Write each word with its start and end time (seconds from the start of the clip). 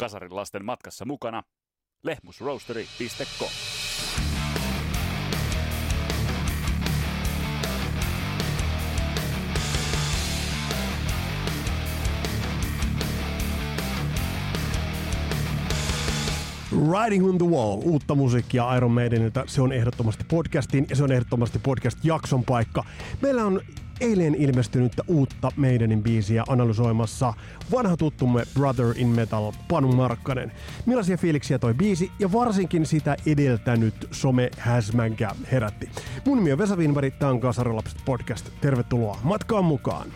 Kasarin 0.00 0.36
lasten 0.36 0.64
matkassa 0.64 1.04
mukana 1.04 1.42
lehmusroastery.com. 2.02 3.48
Riding 16.92 17.28
on 17.28 17.38
the 17.38 17.46
Wall, 17.46 17.80
uutta 17.84 18.14
musiikkia 18.14 18.76
Iron 18.76 18.90
Maidenilta. 18.90 19.44
Se 19.46 19.62
on 19.62 19.72
ehdottomasti 19.72 20.24
podcastin 20.24 20.86
ja 20.90 20.96
se 20.96 21.04
on 21.04 21.12
ehdottomasti 21.12 21.58
podcast-jakson 21.58 22.44
paikka. 22.44 22.84
Meillä 23.22 23.44
on 23.44 23.60
eilen 24.00 24.34
ilmestynyttä 24.34 25.02
uutta 25.06 25.52
Maidenin 25.56 26.02
biisiä 26.02 26.44
analysoimassa 26.48 27.34
vanha 27.72 27.96
tuttumme 27.96 28.42
Brother 28.54 28.92
in 28.96 29.08
Metal 29.08 29.52
Panu 29.68 29.92
Markkanen. 29.92 30.52
Millaisia 30.86 31.16
fiiliksiä 31.16 31.58
toi 31.58 31.74
biisi 31.74 32.12
ja 32.18 32.32
varsinkin 32.32 32.86
sitä 32.86 33.16
edeltänyt 33.26 34.08
some 34.10 34.50
häsmänkä 34.58 35.30
herätti. 35.52 35.88
Mun 36.26 36.38
nimi 36.38 36.52
on 36.52 36.58
Vesa 36.58 36.76
Winberg, 36.76 37.14
tää 37.18 37.30
on 37.30 37.40
Kasarilapset 37.40 37.98
podcast. 38.04 38.48
Tervetuloa 38.60 39.18
matkaan 39.22 39.64
mukaan! 39.64 40.06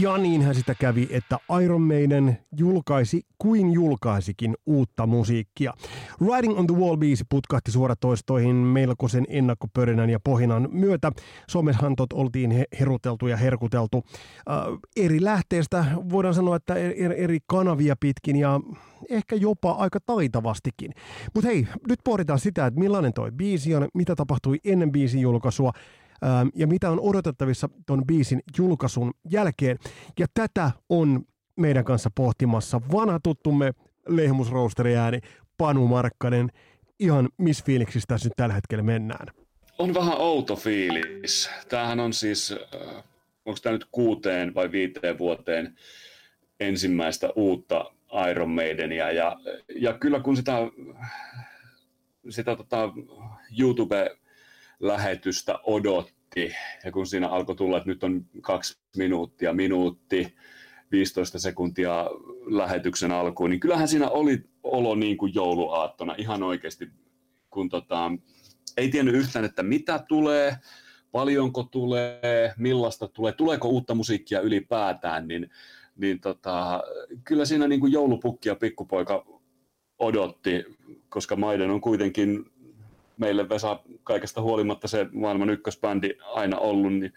Ja 0.00 0.18
niinhän 0.18 0.54
sitä 0.54 0.74
kävi, 0.74 1.08
että 1.10 1.38
Iron 1.62 1.82
Maiden 1.82 2.38
julkaisi 2.56 3.22
kuin 3.38 3.72
julkaisikin 3.72 4.56
uutta 4.66 5.06
musiikkia. 5.06 5.74
Riding 6.20 6.58
on 6.58 6.66
the 6.66 6.76
Wall 6.76 6.96
biisi 6.96 7.24
putkahti 7.28 7.70
suoratoistoihin 7.70 8.56
melkoisen 8.56 9.24
ennakkopörinän 9.28 10.10
ja 10.10 10.20
pohinan 10.20 10.68
myötä. 10.72 11.12
Someshantot 11.50 12.12
oltiin 12.12 12.64
heruteltu 12.80 13.26
ja 13.26 13.36
herkuteltu 13.36 14.02
äh, 14.06 14.56
eri 14.96 15.24
lähteistä, 15.24 15.84
voidaan 16.10 16.34
sanoa, 16.34 16.56
että 16.56 16.74
eri, 16.74 17.22
eri 17.24 17.38
kanavia 17.46 17.96
pitkin 18.00 18.36
ja 18.36 18.60
ehkä 19.10 19.36
jopa 19.36 19.70
aika 19.70 19.98
taitavastikin. 20.06 20.92
Mutta 21.34 21.48
hei, 21.48 21.66
nyt 21.88 21.98
pohditaan 22.04 22.38
sitä, 22.38 22.66
että 22.66 22.80
millainen 22.80 23.12
toi 23.12 23.32
biisi 23.32 23.74
on, 23.74 23.88
mitä 23.94 24.16
tapahtui 24.16 24.58
ennen 24.64 24.92
biisin 24.92 25.20
julkaisua, 25.20 25.72
ja 26.54 26.66
mitä 26.66 26.90
on 26.90 27.00
odotettavissa 27.00 27.68
ton 27.86 28.06
biisin 28.06 28.40
julkaisun 28.58 29.12
jälkeen. 29.30 29.78
Ja 30.18 30.26
tätä 30.34 30.70
on 30.88 31.24
meidän 31.56 31.84
kanssa 31.84 32.10
pohtimassa 32.14 32.80
vanha 32.92 33.20
tuttumme 33.22 33.72
lehmusroosteri 34.08 34.96
ääni 34.96 35.20
Panu 35.56 35.88
Markkanen. 35.88 36.50
Ihan 36.98 37.28
miss 37.38 37.64
fiiliksissä 37.64 38.06
tässä 38.08 38.28
nyt 38.28 38.36
tällä 38.36 38.54
hetkellä 38.54 38.82
mennään? 38.84 39.26
On 39.78 39.94
vähän 39.94 40.18
outo 40.18 40.56
fiilis. 40.56 41.50
Tämähän 41.68 42.00
on 42.00 42.12
siis, 42.12 42.52
äh, 42.52 43.04
onko 43.44 43.60
tämä 43.62 43.72
nyt 43.72 43.86
kuuteen 43.92 44.54
vai 44.54 44.72
viiteen 44.72 45.18
vuoteen 45.18 45.76
ensimmäistä 46.60 47.28
uutta 47.36 47.92
Iron 48.30 48.50
Maidenia. 48.50 49.12
Ja, 49.12 49.36
ja 49.76 49.92
kyllä 49.92 50.20
kun 50.20 50.36
sitä, 50.36 50.56
sitä 52.28 52.56
tota 52.56 52.92
YouTube 53.60 54.16
lähetystä 54.80 55.58
odotti. 55.62 56.52
Ja 56.84 56.92
kun 56.92 57.06
siinä 57.06 57.28
alkoi 57.28 57.56
tulla, 57.56 57.76
että 57.76 57.90
nyt 57.90 58.04
on 58.04 58.26
kaksi 58.40 58.78
minuuttia, 58.96 59.52
minuutti, 59.52 60.34
15 60.92 61.38
sekuntia 61.38 62.06
lähetyksen 62.46 63.12
alkuun, 63.12 63.50
niin 63.50 63.60
kyllähän 63.60 63.88
siinä 63.88 64.08
oli 64.08 64.44
olo 64.62 64.94
niin 64.94 65.16
kuin 65.16 65.34
jouluaattona 65.34 66.14
ihan 66.18 66.42
oikeasti, 66.42 66.88
kun 67.50 67.68
tota, 67.68 68.12
ei 68.76 68.88
tiennyt 68.88 69.14
yhtään, 69.14 69.44
että 69.44 69.62
mitä 69.62 70.04
tulee, 70.08 70.56
paljonko 71.12 71.62
tulee, 71.62 72.54
millaista 72.56 73.08
tulee, 73.08 73.32
tuleeko 73.32 73.68
uutta 73.68 73.94
musiikkia 73.94 74.40
ylipäätään, 74.40 75.28
niin, 75.28 75.50
niin 75.96 76.20
tota, 76.20 76.82
kyllä 77.24 77.44
siinä 77.44 77.68
niin 77.68 77.80
kuin 77.80 77.92
joulupukki 77.92 78.48
ja 78.48 78.54
pikkupoika 78.54 79.26
odotti, 79.98 80.64
koska 81.08 81.36
Maiden 81.36 81.70
on 81.70 81.80
kuitenkin 81.80 82.44
meille 83.20 83.48
Vesa 83.48 83.80
kaikesta 84.04 84.42
huolimatta 84.42 84.88
se 84.88 85.06
maailman 85.12 85.50
ykkösbändi 85.50 86.10
aina 86.22 86.58
ollut. 86.58 86.92
Niin, 86.92 87.12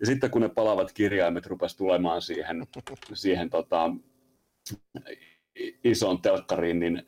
ja 0.00 0.06
sitten 0.06 0.30
kun 0.30 0.42
ne 0.42 0.48
palavat 0.48 0.92
kirjaimet 0.92 1.46
rupesi 1.46 1.76
tulemaan 1.76 2.22
siihen, 2.22 2.66
siihen 3.14 3.50
tota, 3.50 3.90
isoon 5.84 6.22
telkkariin, 6.22 6.80
niin 6.80 7.02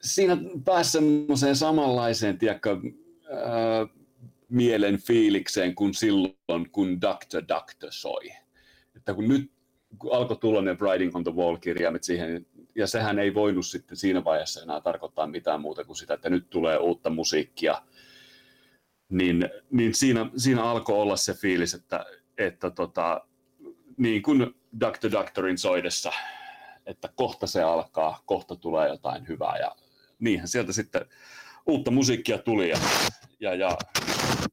siinä 0.00 0.36
pääsi 0.64 0.90
semmoiseen 0.90 1.56
samanlaiseen, 1.56 2.38
tiedätkö, 2.38 2.76
ää, 3.30 3.86
mielen 4.48 4.98
fiilikseen 4.98 5.74
kuin 5.74 5.94
silloin, 5.94 6.70
kun 6.72 7.00
Doctor 7.00 7.42
Doctor 7.48 7.92
soi. 7.92 8.30
Että 8.96 9.14
kun 9.14 9.28
nyt 9.28 9.50
kun 9.98 10.14
alkoi 10.14 10.36
tulla 10.36 10.62
ne 10.62 10.76
Writing 10.80 11.16
on 11.16 11.24
the 11.24 11.32
Wall-kirjaimet 11.32 12.02
siihen, 12.02 12.46
ja 12.74 12.86
sehän 12.86 13.18
ei 13.18 13.34
voinut 13.34 13.66
sitten 13.66 13.96
siinä 13.96 14.24
vaiheessa 14.24 14.62
enää 14.62 14.80
tarkoittaa 14.80 15.26
mitään 15.26 15.60
muuta 15.60 15.84
kuin 15.84 15.96
sitä, 15.96 16.14
että 16.14 16.30
nyt 16.30 16.50
tulee 16.50 16.78
uutta 16.78 17.10
musiikkia, 17.10 17.82
niin, 19.08 19.48
niin 19.70 19.94
siinä, 19.94 20.30
siinä 20.36 20.64
alkoi 20.64 20.98
olla 20.98 21.16
se 21.16 21.34
fiilis, 21.34 21.74
että, 21.74 22.06
että 22.38 22.70
tota, 22.70 23.26
niin 23.96 24.22
kuin 24.22 24.54
Dr. 24.80 25.12
Doctorin 25.12 25.58
soidessa, 25.58 26.12
että 26.86 27.08
kohta 27.14 27.46
se 27.46 27.62
alkaa, 27.62 28.22
kohta 28.26 28.56
tulee 28.56 28.88
jotain 28.88 29.28
hyvää, 29.28 29.58
ja 29.58 29.76
niinhän 30.18 30.48
sieltä 30.48 30.72
sitten 30.72 31.06
uutta 31.70 31.90
musiikkia 31.90 32.38
tuli, 32.38 32.70
ja, 32.70 32.78
ja, 33.40 33.54
ja 33.54 33.76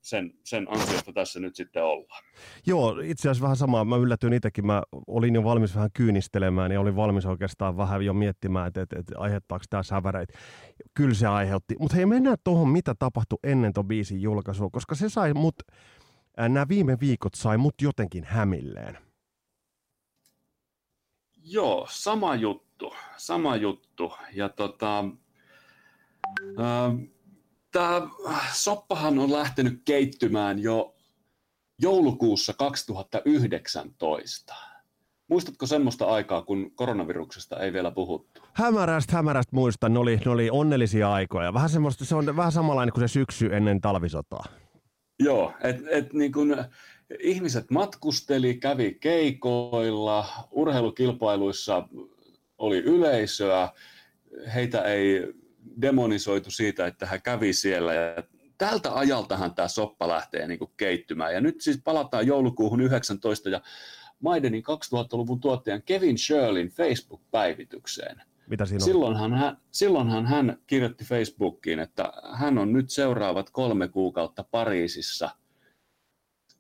sen, 0.01 0.33
sen 0.43 0.67
ansiosta 0.69 1.13
tässä 1.13 1.39
nyt 1.39 1.55
sitten 1.55 1.83
ollaan. 1.83 2.23
Joo, 2.65 2.99
itse 3.03 3.29
asiassa 3.29 3.43
vähän 3.43 3.55
samaa. 3.57 3.85
Mä 3.85 3.95
yllätyin 3.95 4.33
itsekin. 4.33 4.65
Mä 4.65 4.83
olin 5.07 5.35
jo 5.35 5.43
valmis 5.43 5.75
vähän 5.75 5.89
kyynistelemään 5.93 6.71
ja 6.71 6.79
olin 6.81 6.95
valmis 6.95 7.25
oikeastaan 7.25 7.77
vähän 7.77 8.05
jo 8.05 8.13
miettimään, 8.13 8.67
että, 8.67 8.81
että, 8.81 8.99
että 8.99 9.13
aiheuttaako 9.17 9.65
tämä 9.69 9.83
säväreitä. 9.83 10.37
Kyllä 10.93 11.13
se 11.13 11.27
aiheutti. 11.27 11.75
Mutta 11.79 11.95
hei, 11.95 12.05
mennään 12.05 12.37
tuohon, 12.43 12.69
mitä 12.69 12.95
tapahtui 12.99 13.39
ennen 13.43 13.73
ton 13.73 13.87
biisin 13.87 14.21
julkaisua, 14.21 14.69
koska 14.71 14.95
se 14.95 15.09
sai 15.09 15.33
mut, 15.33 15.55
nämä 16.37 16.65
viime 16.69 16.97
viikot 16.99 17.33
sai 17.33 17.57
mut 17.57 17.75
jotenkin 17.81 18.23
hämilleen. 18.23 18.97
Joo, 21.43 21.87
sama 21.89 22.35
juttu, 22.35 22.93
sama 23.17 23.55
juttu. 23.55 24.13
Ja 24.33 24.49
tota, 24.49 25.05
tämä 27.71 28.01
soppahan 28.53 29.19
on 29.19 29.31
lähtenyt 29.31 29.81
keittymään 29.85 30.59
jo 30.59 30.95
joulukuussa 31.81 32.53
2019. 32.53 34.53
Muistatko 35.27 35.65
semmoista 35.65 36.05
aikaa, 36.05 36.41
kun 36.41 36.71
koronaviruksesta 36.75 37.59
ei 37.59 37.73
vielä 37.73 37.91
puhuttu? 37.91 38.41
Hämärästä, 38.53 39.15
hämärästä 39.15 39.55
muistan. 39.55 39.93
Ne 39.93 39.99
oli, 39.99 40.19
ne 40.25 40.31
oli 40.31 40.49
onnellisia 40.49 41.13
aikoja. 41.13 41.53
Vähän 41.53 41.69
semmoista, 41.69 42.05
se 42.05 42.15
on 42.15 42.35
vähän 42.35 42.51
samanlainen 42.51 42.93
kuin 42.93 43.09
se 43.09 43.13
syksy 43.13 43.55
ennen 43.55 43.81
talvisotaa. 43.81 44.45
Joo, 45.19 45.53
että 45.63 45.83
et 45.91 46.13
niin 46.13 46.31
kun 46.31 46.55
ihmiset 47.19 47.71
matkusteli, 47.71 48.55
kävi 48.55 48.97
keikoilla, 48.99 50.25
urheilukilpailuissa 50.51 51.87
oli 52.57 52.77
yleisöä, 52.77 53.69
heitä 54.53 54.83
ei 54.83 55.33
demonisoitu 55.81 56.51
siitä, 56.51 56.87
että 56.87 57.05
hän 57.05 57.21
kävi 57.21 57.53
siellä 57.53 57.93
ja 57.93 58.23
tältä 58.57 58.95
ajaltahan 58.95 59.55
tämä 59.55 59.67
soppa 59.67 60.07
lähtee 60.07 60.47
niin 60.47 60.59
kuin 60.59 60.71
keittymään. 60.77 61.33
Ja 61.33 61.41
nyt 61.41 61.61
siis 61.61 61.81
palataan 61.83 62.27
joulukuuhun 62.27 62.81
19 62.81 63.49
ja 63.49 63.61
Maidenin 64.19 64.63
2000-luvun 64.63 65.39
tuottajan 65.39 65.83
Kevin 65.83 66.17
Shirleyn 66.17 66.69
Facebook-päivitykseen. 66.69 68.21
Mitä 68.47 68.65
siinä 68.65 68.83
on? 68.83 68.85
Silloinhan 68.85 69.33
hän, 69.33 69.57
silloinhan 69.71 70.25
hän 70.25 70.57
kirjoitti 70.67 71.05
Facebookiin, 71.05 71.79
että 71.79 72.13
hän 72.33 72.57
on 72.57 72.73
nyt 72.73 72.89
seuraavat 72.89 73.49
kolme 73.49 73.87
kuukautta 73.87 74.45
Pariisissa 74.51 75.29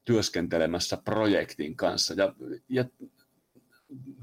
työskentelemässä 0.05 0.97
projektin 0.97 1.75
kanssa. 1.75 2.13
Ja, 2.13 2.33
ja 2.69 2.85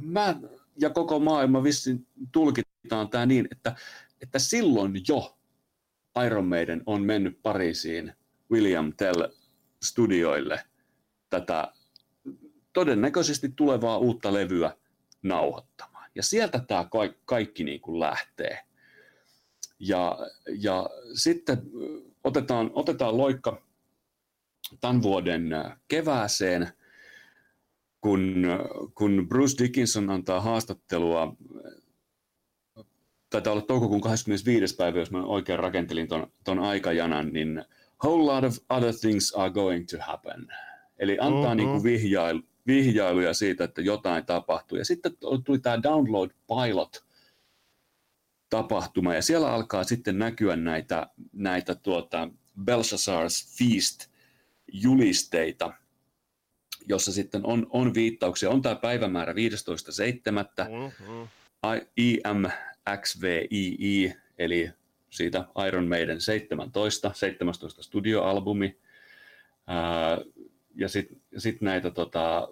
mä 0.00 0.37
ja 0.80 0.90
koko 0.90 1.19
maailma 1.19 1.62
vissiin 1.62 2.06
tulkitaan 2.32 3.08
tämä 3.10 3.26
niin, 3.26 3.48
että 3.50 3.76
että 4.25 4.38
silloin 4.38 4.93
jo 5.09 5.38
Iron 6.26 6.47
Maiden 6.47 6.82
on 6.87 7.03
mennyt 7.03 7.43
Pariisiin 7.43 8.12
William 8.50 8.93
Tell 8.97 9.29
studioille 9.85 10.65
tätä 11.31 11.73
todennäköisesti 12.73 13.53
tulevaa 13.56 13.99
uutta 13.99 14.35
levyä 14.35 14.76
nauhoittamaan. 15.23 16.11
Ja 16.15 16.23
sieltä 16.23 16.59
tämä 16.59 16.88
kaikki 17.25 17.65
niin 17.65 17.81
kuin 17.81 18.00
lähtee. 18.00 18.59
Ja, 19.79 20.19
ja 20.59 20.91
sitten 21.15 21.62
otetaan, 22.25 22.71
otetaan 22.75 23.17
loikka 23.17 23.62
tämän 24.81 25.03
vuoden 25.03 25.50
kevääseen, 25.88 26.69
kun, 28.00 28.47
kun 28.94 29.26
Bruce 29.29 29.65
Dickinson 29.65 30.11
antaa 30.11 30.41
haastattelua 30.41 31.37
taitaa 33.34 33.52
olla 33.52 33.62
toukokuun 33.62 34.00
25. 34.00 34.76
päivä, 34.76 34.98
jos 34.98 35.10
mä 35.10 35.25
oikein 35.25 35.58
rakentelin 35.58 36.08
ton, 36.08 36.26
ton 36.44 36.58
aikajanan, 36.58 37.32
niin 37.32 37.64
whole 38.04 38.32
lot 38.32 38.44
of 38.44 38.56
other 38.70 38.94
things 39.00 39.34
are 39.36 39.50
going 39.50 39.86
to 39.90 39.96
happen. 40.00 40.48
Eli 40.98 41.19
antaa 41.20 41.42
mm-hmm. 41.42 41.56
niin 41.56 41.69
kuin 41.69 41.82
vihjailu, 41.82 42.42
vihjailuja 42.66 43.34
siitä, 43.34 43.64
että 43.64 43.82
jotain 43.82 44.26
tapahtuu. 44.26 44.78
Ja 44.78 44.84
sitten 44.84 45.12
tuli 45.44 45.58
tämä 45.58 45.82
Download 45.82 46.31
Pilot 46.46 47.04
tapahtuma, 48.50 49.14
ja 49.14 49.22
siellä 49.22 49.52
alkaa 49.52 49.84
sitten 49.84 50.19
näkyä 50.19 50.56
näitä, 50.56 51.06
näitä 51.32 51.75
tuota 51.75 52.28
Belshazzar's 52.60 53.58
Feast 53.58 54.10
julisteita, 54.72 55.72
jossa 56.88 57.12
sitten 57.12 57.46
on, 57.46 57.66
on 57.70 57.94
viittauksia. 57.94 58.50
On 58.50 58.62
tämä 58.62 58.75
päivämäärä 58.75 59.32
15.7. 59.32 59.38
Mm-hmm. 60.70 61.28
IMXVII, 62.92 64.14
eli 64.38 64.70
siitä 65.10 65.44
Iron 65.69 65.88
Maiden 65.88 66.20
17, 66.20 67.10
17 67.14 67.82
studioalbumi. 67.82 68.78
Ää, 69.66 70.19
ja 70.75 70.88
sitten 70.88 71.20
sit 71.36 71.60
näitä 71.60 71.90
tota, 71.90 72.48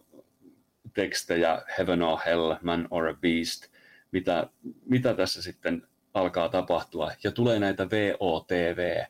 tekstejä 0.95 1.63
Heaven 1.79 2.03
or 2.03 2.19
Hell, 2.27 2.55
Man 2.63 2.89
or 2.91 3.09
a 3.09 3.15
Beast, 3.15 3.67
mitä, 4.13 4.51
mitä 4.85 5.15
tässä 5.15 5.43
sitten 5.43 5.87
alkaa 6.15 6.49
tapahtua. 6.49 7.13
Ja 7.25 7.31
tulee 7.31 7.59
näitä 7.59 7.89
VOTV, 7.91 9.05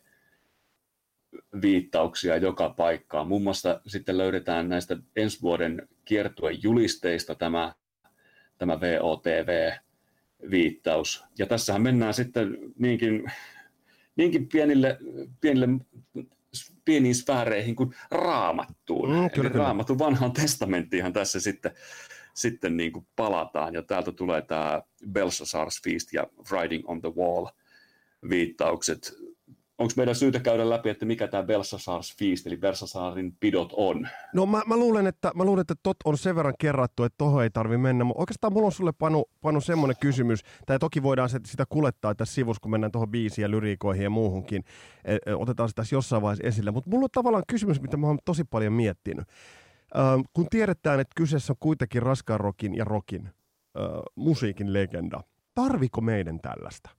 viittauksia 1.63 2.37
joka 2.37 2.71
paikkaan. 2.71 3.29
Muun 3.29 3.43
muassa 3.43 3.81
sitten 3.87 4.19
löydetään 4.19 4.69
näistä 4.69 4.97
ensi 5.17 5.43
vuoden 5.43 5.89
kiertueen 6.05 6.63
julisteista 6.63 7.35
tämä, 7.35 7.73
tämä 8.59 8.81
VOTV-viittaus. 10.43 11.25
Ja 11.39 11.47
tässähän 11.47 11.83
mennään 11.83 12.15
sitten 12.15 12.59
niinkin, 12.79 13.33
niinkin 14.17 14.49
pienille, 14.49 14.99
pienille 15.41 15.69
pieniin 16.85 17.15
sfääreihin 17.15 17.77
kuin 17.77 17.95
raamattuun. 18.11 19.09
Mm, 19.11 19.31
kyllä, 19.31 19.51
Eli 19.51 19.59
raamatun 19.59 19.99
vanhaan 19.99 20.33
testamenttiinhan 20.33 21.13
tässä 21.13 21.41
sitten, 21.41 21.73
sitten 22.35 22.77
niin 22.77 22.93
kuin 22.93 23.07
palataan. 23.17 23.75
Ja 23.75 23.83
täältä 23.83 24.13
tulee 24.13 24.43
tämä 24.43 24.83
Belshazzar's 25.07 25.83
Feast 25.85 26.13
ja 26.13 26.27
Riding 26.51 26.89
on 26.89 27.01
the 27.01 27.13
Wall 27.17 27.47
viittaukset 28.31 29.15
onko 29.83 29.93
meidän 29.97 30.15
syytä 30.15 30.41
käydä 30.41 30.71
läpi, 30.71 30.89
että 30.89 31.07
mikä 31.07 31.29
tämä 31.29 31.43
Belshazzar's 31.43 32.17
Feast, 32.19 32.47
eli 32.47 32.57
Belshazarin 32.57 33.37
pidot 33.41 33.73
on? 33.77 34.09
No 34.35 34.47
mä, 34.47 34.63
mä, 34.67 34.77
luulen, 34.77 35.07
että, 35.07 35.33
mä 35.35 35.45
luulen, 35.45 35.61
että 35.61 35.75
tot 35.83 35.97
on 36.05 36.19
sen 36.19 36.37
verran 36.37 36.55
kerrattu, 36.59 37.05
että 37.05 37.19
tohon 37.19 37.43
ei 37.43 37.51
tarvi 37.51 37.79
mennä. 37.79 38.05
Mutta 38.05 38.21
oikeastaan 38.21 38.53
mulla 38.53 38.67
on 38.67 38.73
sulle 38.73 38.93
panu, 38.93 39.25
panu 39.41 39.61
semmoinen 39.61 39.97
kysymys, 40.01 40.41
tai 40.67 40.79
toki 40.79 41.03
voidaan 41.03 41.29
sitä 41.29 41.65
kulettaa 41.69 42.15
tässä 42.15 42.35
sivussa, 42.35 42.61
kun 42.61 42.71
mennään 42.71 42.93
tuohon 42.93 43.11
biisiin 43.11 43.43
ja 43.43 43.51
lyriikoihin 43.51 44.05
ja 44.05 44.11
muuhunkin. 44.11 44.65
E, 45.05 45.17
e, 45.27 45.35
otetaan 45.35 45.69
sitä 45.69 45.83
jossain 45.93 46.23
vaiheessa 46.23 46.47
esille. 46.47 46.71
Mutta 46.71 46.91
mulla 46.91 47.05
on 47.05 47.11
tavallaan 47.13 47.45
kysymys, 47.49 47.81
mitä 47.81 47.97
mä 47.97 48.07
oon 48.07 48.19
tosi 48.25 48.45
paljon 48.45 48.73
miettinyt. 48.73 49.29
Ö, 49.29 49.99
kun 50.33 50.47
tiedetään, 50.51 51.01
että 51.01 51.13
kyseessä 51.17 51.53
on 51.53 51.57
kuitenkin 51.61 52.03
raskaan 52.03 52.41
rokin 52.41 52.75
ja 52.75 52.85
rokin 52.85 53.29
musiikin 54.17 54.73
legenda, 54.73 55.21
tarviko 55.55 56.01
meidän 56.01 56.41
tällaista? 56.41 56.91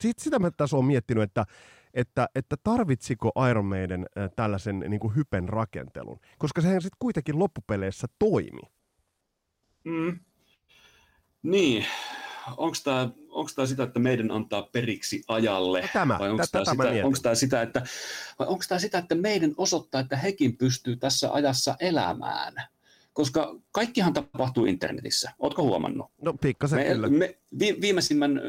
Sitten 0.00 0.24
sitä 0.24 0.38
mä 0.38 0.50
tässä 0.50 0.76
oon 0.76 0.84
miettinyt, 0.84 1.22
että 1.22 1.44
että, 1.96 2.28
että 2.34 2.56
tarvitsiko 2.64 3.32
Iron 3.50 3.66
Maiden 3.66 4.06
tällaisen 4.36 4.78
niin 4.88 5.00
kuin 5.00 5.16
hypen 5.16 5.48
rakentelun, 5.48 6.20
koska 6.38 6.60
sehän 6.60 6.82
sitten 6.82 6.96
kuitenkin 6.98 7.38
loppupeleissä 7.38 8.06
toimi. 8.18 8.62
Mm. 9.84 10.18
Niin, 11.42 11.86
onko 12.56 12.76
tämä 12.84 13.08
onko 13.36 13.50
tämä 13.54 13.66
sitä, 13.66 13.82
että 13.82 13.98
meidän 13.98 14.30
antaa 14.30 14.62
periksi 14.62 15.22
ajalle? 15.28 15.80
No 15.80 15.88
tämä, 15.92 16.18
vai 16.18 16.30
onko 16.30 16.46
tämä, 16.52 16.64
sitä, 16.64 17.34
sitä, 17.34 17.62
että, 17.62 17.82
vai 18.38 18.48
onko 18.48 18.64
tämä 18.68 18.78
sitä, 18.78 18.98
että 18.98 19.14
meidän 19.14 19.54
osoittaa, 19.56 20.00
että 20.00 20.16
hekin 20.16 20.56
pystyy 20.56 20.96
tässä 20.96 21.32
ajassa 21.32 21.76
elämään? 21.80 22.54
Koska 23.16 23.60
kaikkihan 23.72 24.12
tapahtuu 24.12 24.66
internetissä. 24.66 25.32
Oletko 25.38 25.62
huomannut? 25.62 26.10
No 26.22 26.34
pikkasen 26.34 26.78
me, 26.78 26.84
kyllä. 26.84 27.08
Me, 27.08 27.38
vi, 27.58 27.76
viimeisimmän, 27.80 28.40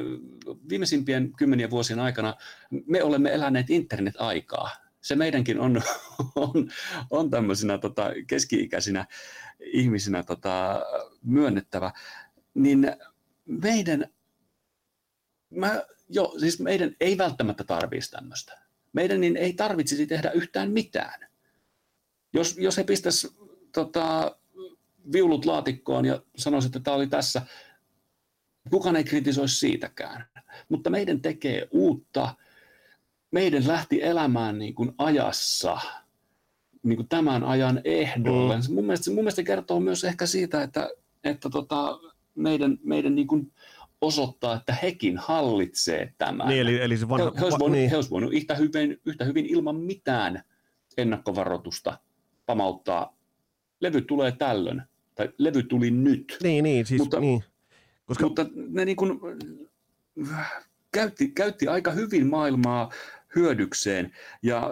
viimeisimpien 0.69 1.33
kymmenien 1.37 1.69
vuosien 1.69 1.99
aikana 1.99 2.35
me 2.85 3.03
olemme 3.03 3.33
eläneet 3.33 3.69
internet-aikaa. 3.69 4.69
Se 5.01 5.15
meidänkin 5.15 5.59
on, 5.59 5.81
on, 6.35 6.69
on 7.09 7.29
tämmöisinä 7.29 7.77
tota, 7.77 8.11
keski-ikäisinä 8.27 9.05
ihmisinä 9.59 10.23
tota, 10.23 10.81
myönnettävä. 11.23 11.91
Niin 12.53 12.91
meidän, 13.45 14.05
mä, 15.49 15.83
jo, 16.09 16.33
siis 16.39 16.59
meidän 16.59 16.95
ei 16.99 17.17
välttämättä 17.17 17.63
tarvitsisi 17.63 18.11
tämmöistä. 18.11 18.59
Meidän 18.93 19.21
niin 19.21 19.37
ei 19.37 19.53
tarvitsisi 19.53 20.07
tehdä 20.07 20.31
yhtään 20.31 20.71
mitään. 20.71 21.27
Jos, 22.33 22.57
jos 22.57 22.77
he 22.77 22.83
pistäisi 22.83 23.37
tota, 23.71 24.37
viulut 25.11 25.45
laatikkoon 25.45 26.05
ja 26.05 26.21
sanoisi, 26.37 26.67
että 26.67 26.79
tämä 26.79 26.95
oli 26.95 27.07
tässä. 27.07 27.41
Kukaan 28.71 28.95
ei 28.95 29.03
kritisoisi 29.03 29.59
siitäkään. 29.59 30.25
Mutta 30.69 30.89
meidän 30.89 31.21
tekee 31.21 31.67
uutta. 31.71 32.35
Meidän 33.31 33.67
lähti 33.67 34.03
elämään 34.03 34.59
niin 34.59 34.75
kuin 34.75 34.91
ajassa, 34.97 35.77
niin 36.83 36.95
kuin 36.97 37.07
tämän 37.07 37.43
ajan 37.43 37.81
ehdolle. 37.83 38.57
Mm. 38.57 38.73
Mun, 38.73 38.85
mielestä, 38.85 39.09
mun 39.09 39.19
mielestä 39.19 39.43
kertoo 39.43 39.79
myös 39.79 40.03
ehkä 40.03 40.25
siitä, 40.25 40.63
että, 40.63 40.89
että 41.23 41.49
tota, 41.49 41.99
meidän, 42.35 42.77
meidän 42.83 43.15
niin 43.15 43.27
kuin 43.27 43.53
osoittaa, 44.01 44.55
että 44.55 44.73
hekin 44.73 45.17
hallitsee 45.17 46.13
tämän. 46.17 46.47
Niin, 46.47 46.61
eli, 46.61 46.81
eli 46.81 46.97
se 46.97 47.09
vanha, 47.09 47.31
he, 47.31 47.39
he 47.39 47.45
olisi 47.45 47.59
voinut, 47.59 47.77
niin. 47.77 47.89
he 47.89 47.95
olisi 47.95 48.09
voinut 48.09 48.33
yhtä, 48.33 48.55
hyvin, 48.55 49.01
yhtä 49.05 49.25
hyvin 49.25 49.45
ilman 49.45 49.75
mitään 49.75 50.43
ennakkovaroitusta 50.97 51.97
pamauttaa. 52.45 53.17
Levy 53.79 54.01
tulee 54.01 54.31
tällöin 54.31 54.81
tai 55.17 55.29
levy 55.37 55.63
tuli 55.63 55.91
nyt. 55.91 56.37
Niin, 56.43 56.63
niin, 56.63 56.85
siis, 56.85 57.01
mutta, 57.01 57.19
niin. 57.19 57.43
Koska... 58.05 58.23
mutta 58.23 58.45
ne 58.53 58.85
niin 58.85 58.97
kuin, 58.97 59.19
käytti, 60.91 61.27
käytti 61.27 61.67
aika 61.67 61.91
hyvin 61.91 62.27
maailmaa 62.27 62.91
hyödykseen. 63.35 64.13
Ja, 64.43 64.69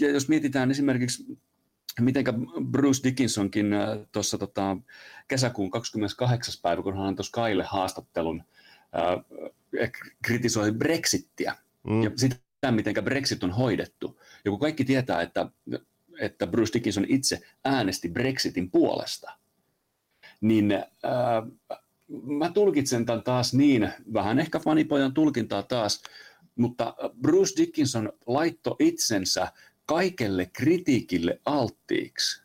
ja 0.00 0.10
jos 0.10 0.28
mietitään 0.28 0.70
esimerkiksi, 0.70 1.38
miten 2.00 2.24
Bruce 2.70 3.02
Dickinsonkin 3.04 3.72
äh, 3.72 3.98
tuossa 4.12 4.38
tota, 4.38 4.76
kesäkuun 5.28 5.70
28. 5.70 6.54
päivä, 6.62 6.82
kun 6.82 6.96
hän 6.96 7.06
antoi 7.06 7.24
Skylle 7.24 7.64
haastattelun, 7.64 8.42
äh, 8.96 9.90
kritisoi 10.24 10.72
Brexittiä 10.72 11.54
mm. 11.88 12.02
ja 12.02 12.10
sitä, 12.16 12.70
miten 12.70 12.94
Brexit 13.04 13.44
on 13.44 13.50
hoidettu. 13.50 14.20
Ja 14.44 14.50
kun 14.50 14.60
kaikki 14.60 14.84
tietää, 14.84 15.22
että, 15.22 15.50
että 16.20 16.46
Bruce 16.46 16.72
Dickinson 16.72 17.06
itse 17.08 17.40
äänesti 17.64 18.08
Brexitin 18.08 18.70
puolesta– 18.70 19.32
niin 20.40 20.72
äh, 20.72 20.82
mä 22.26 22.50
tulkitsen 22.52 23.06
tämän 23.06 23.22
taas 23.22 23.54
niin, 23.54 23.92
vähän 24.12 24.38
ehkä 24.38 24.58
fanipojan 24.58 25.14
tulkintaa 25.14 25.62
taas, 25.62 26.02
mutta 26.56 26.94
Bruce 27.20 27.54
Dickinson 27.56 28.12
laitto 28.26 28.76
itsensä 28.78 29.52
kaikelle 29.86 30.46
kritiikille 30.52 31.40
alttiiksi. 31.44 32.42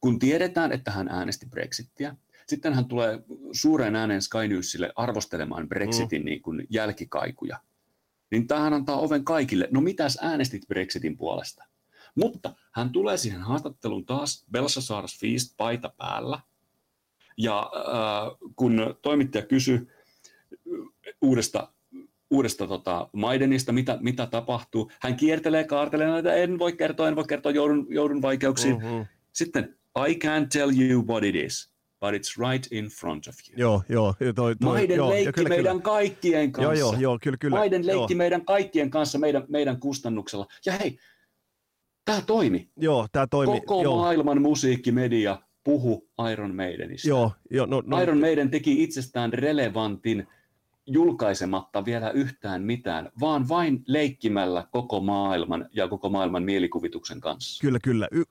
Kun 0.00 0.18
tiedetään, 0.18 0.72
että 0.72 0.90
hän 0.90 1.08
äänesti 1.08 1.46
Brexittiä, 1.46 2.16
sitten 2.46 2.74
hän 2.74 2.84
tulee 2.84 3.22
suuren 3.52 3.96
äänen 3.96 4.22
Sky 4.22 4.48
Newsille 4.48 4.92
arvostelemaan 4.96 5.68
Brexitin 5.68 6.22
mm. 6.22 6.24
niin 6.24 6.42
kuin 6.42 6.66
jälkikaikuja. 6.70 7.60
Niin 8.30 8.46
tähän 8.46 8.74
antaa 8.74 9.00
oven 9.00 9.24
kaikille. 9.24 9.68
No 9.70 9.80
mitäs 9.80 10.18
äänestit 10.22 10.66
Brexitin 10.68 11.16
puolesta? 11.16 11.64
Mutta 12.14 12.54
hän 12.72 12.90
tulee 12.90 13.16
siihen 13.16 13.40
haastatteluun 13.40 14.06
taas 14.06 14.44
Belshazzar's 14.56 15.20
Feast 15.20 15.54
paita 15.56 15.92
päällä– 15.98 16.40
ja 17.38 17.70
äh, 17.76 18.50
kun 18.56 18.96
toimittaja 19.02 19.46
kysyi 19.46 19.80
uudesta, 21.22 21.72
uudesta 22.30 22.66
tota, 22.66 23.08
Maidenista, 23.12 23.72
mitä, 23.72 23.98
mitä 24.00 24.26
tapahtuu, 24.26 24.90
hän 25.00 25.16
kiertelee, 25.16 25.64
kaartelee, 25.64 26.18
että 26.18 26.34
en 26.34 26.58
voi 26.58 26.72
kertoa, 26.72 27.08
en 27.08 27.16
voi 27.16 27.24
kertoa, 27.24 27.52
joudun, 27.52 27.86
joudun 27.88 28.22
vaikeuksiin. 28.22 28.76
Mm-hmm. 28.76 29.06
Sitten, 29.32 29.76
I 30.08 30.14
can't 30.14 30.48
tell 30.52 30.70
you 30.80 31.06
what 31.06 31.24
it 31.24 31.34
is, 31.34 31.70
but 32.00 32.14
it's 32.14 32.50
right 32.50 32.72
in 32.72 32.84
front 32.84 33.26
of 33.26 33.34
you. 33.48 33.58
Joo, 33.58 33.82
joo. 33.88 34.14
Toi, 34.18 34.34
toi, 34.34 34.54
Maiden 34.60 34.96
joo, 34.96 35.10
leikki 35.10 35.32
kyllä, 35.32 35.48
meidän 35.48 35.80
kyllä. 35.80 35.82
kaikkien 35.82 36.52
kanssa. 36.52 36.74
Joo, 36.74 36.92
joo, 36.92 37.00
joo 37.00 37.18
kyllä, 37.22 37.36
kyllä. 37.36 37.58
Maiden 37.58 37.86
leikki 37.86 38.12
joo. 38.12 38.18
meidän 38.18 38.44
kaikkien 38.44 38.90
kanssa, 38.90 39.18
meidän, 39.18 39.44
meidän 39.48 39.80
kustannuksella. 39.80 40.46
Ja 40.66 40.72
hei, 40.72 40.98
tämä 42.04 42.20
toimi. 42.26 42.70
Joo, 42.76 43.06
tämä 43.12 43.26
toimi. 43.26 43.60
Koko 43.60 43.82
joo. 43.82 43.96
maailman 43.96 44.42
musiikkimedia 44.42 45.38
puhu 45.64 46.08
Iron 46.32 46.56
Maidenista. 46.56 47.08
Joo, 47.08 47.32
jo, 47.50 47.66
no, 47.66 47.82
no. 47.86 48.02
Iron 48.02 48.20
Maiden 48.20 48.50
teki 48.50 48.82
itsestään 48.82 49.32
relevantin 49.32 50.26
julkaisematta 50.86 51.84
vielä 51.84 52.10
yhtään 52.10 52.62
mitään, 52.62 53.10
vaan 53.20 53.48
vain 53.48 53.82
leikkimällä 53.86 54.66
koko 54.70 55.00
maailman 55.00 55.68
ja 55.72 55.88
koko 55.88 56.08
maailman 56.08 56.42
mielikuvituksen 56.42 57.20
kanssa. 57.20 57.60
Kyllä, 57.60 57.78
kyllä. 57.84 58.08
Y- 58.12 58.22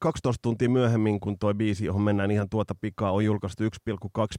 12 0.00 0.42
tuntia 0.42 0.68
myöhemmin, 0.68 1.20
kun 1.20 1.38
tuo 1.38 1.54
biisi, 1.54 1.84
johon 1.84 2.02
mennään 2.02 2.30
ihan 2.30 2.48
tuota 2.48 2.74
pikaa, 2.80 3.12
on 3.12 3.24
julkaistu 3.24 3.64
1,2 3.64 3.68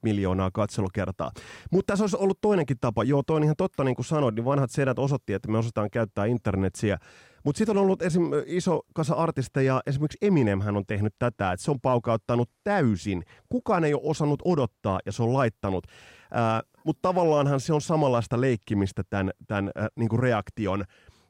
miljoonaa 0.04 0.52
katselukertaa. 0.54 1.32
Mutta 1.72 1.92
tässä 1.92 2.04
olisi 2.04 2.18
ollut 2.18 2.42
toinenkin 2.42 2.78
tapa. 2.82 3.04
Joo, 3.04 3.24
toi 3.28 3.36
on 3.38 3.44
ihan 3.44 3.56
totta, 3.58 3.84
niin 3.84 3.96
kuin 3.96 4.06
sanoit, 4.06 4.36
niin 4.36 4.46
vanhat 4.46 4.72
sedät 4.72 5.00
osoitti, 5.00 5.34
että 5.34 5.52
me 5.52 5.58
osataan 5.58 5.90
käyttää 5.90 6.26
internetsiä 6.26 6.98
Mutta 7.46 7.58
sitten 7.58 7.78
on 7.78 7.84
ollut 7.84 8.02
esim. 8.02 8.24
iso 8.46 8.82
kasa 8.94 9.14
artisteja, 9.14 9.82
esimerkiksi 9.86 10.18
Eminem 10.22 10.62
hän 10.62 10.78
on 10.78 10.86
tehnyt 10.86 11.16
tätä, 11.20 11.52
että 11.52 11.64
se 11.64 11.72
on 11.72 11.82
paukauttanut 11.82 12.50
täysin. 12.64 13.24
Kukaan 13.50 13.84
ei 13.84 13.94
ole 13.94 14.02
osannut 14.06 14.42
odottaa 14.46 15.00
ja 15.06 15.12
se 15.12 15.24
on 15.24 15.34
laittanut. 15.34 15.88
Mutta 16.86 17.00
tavallaanhan 17.02 17.60
se 17.60 17.74
on 17.74 17.82
samanlaista 17.82 18.42
leikkimistä 18.42 19.04
tämän, 19.10 19.32
tämän 19.48 19.72
äh, 19.80 19.88
niinku 19.96 20.18
reaktion 20.18 20.84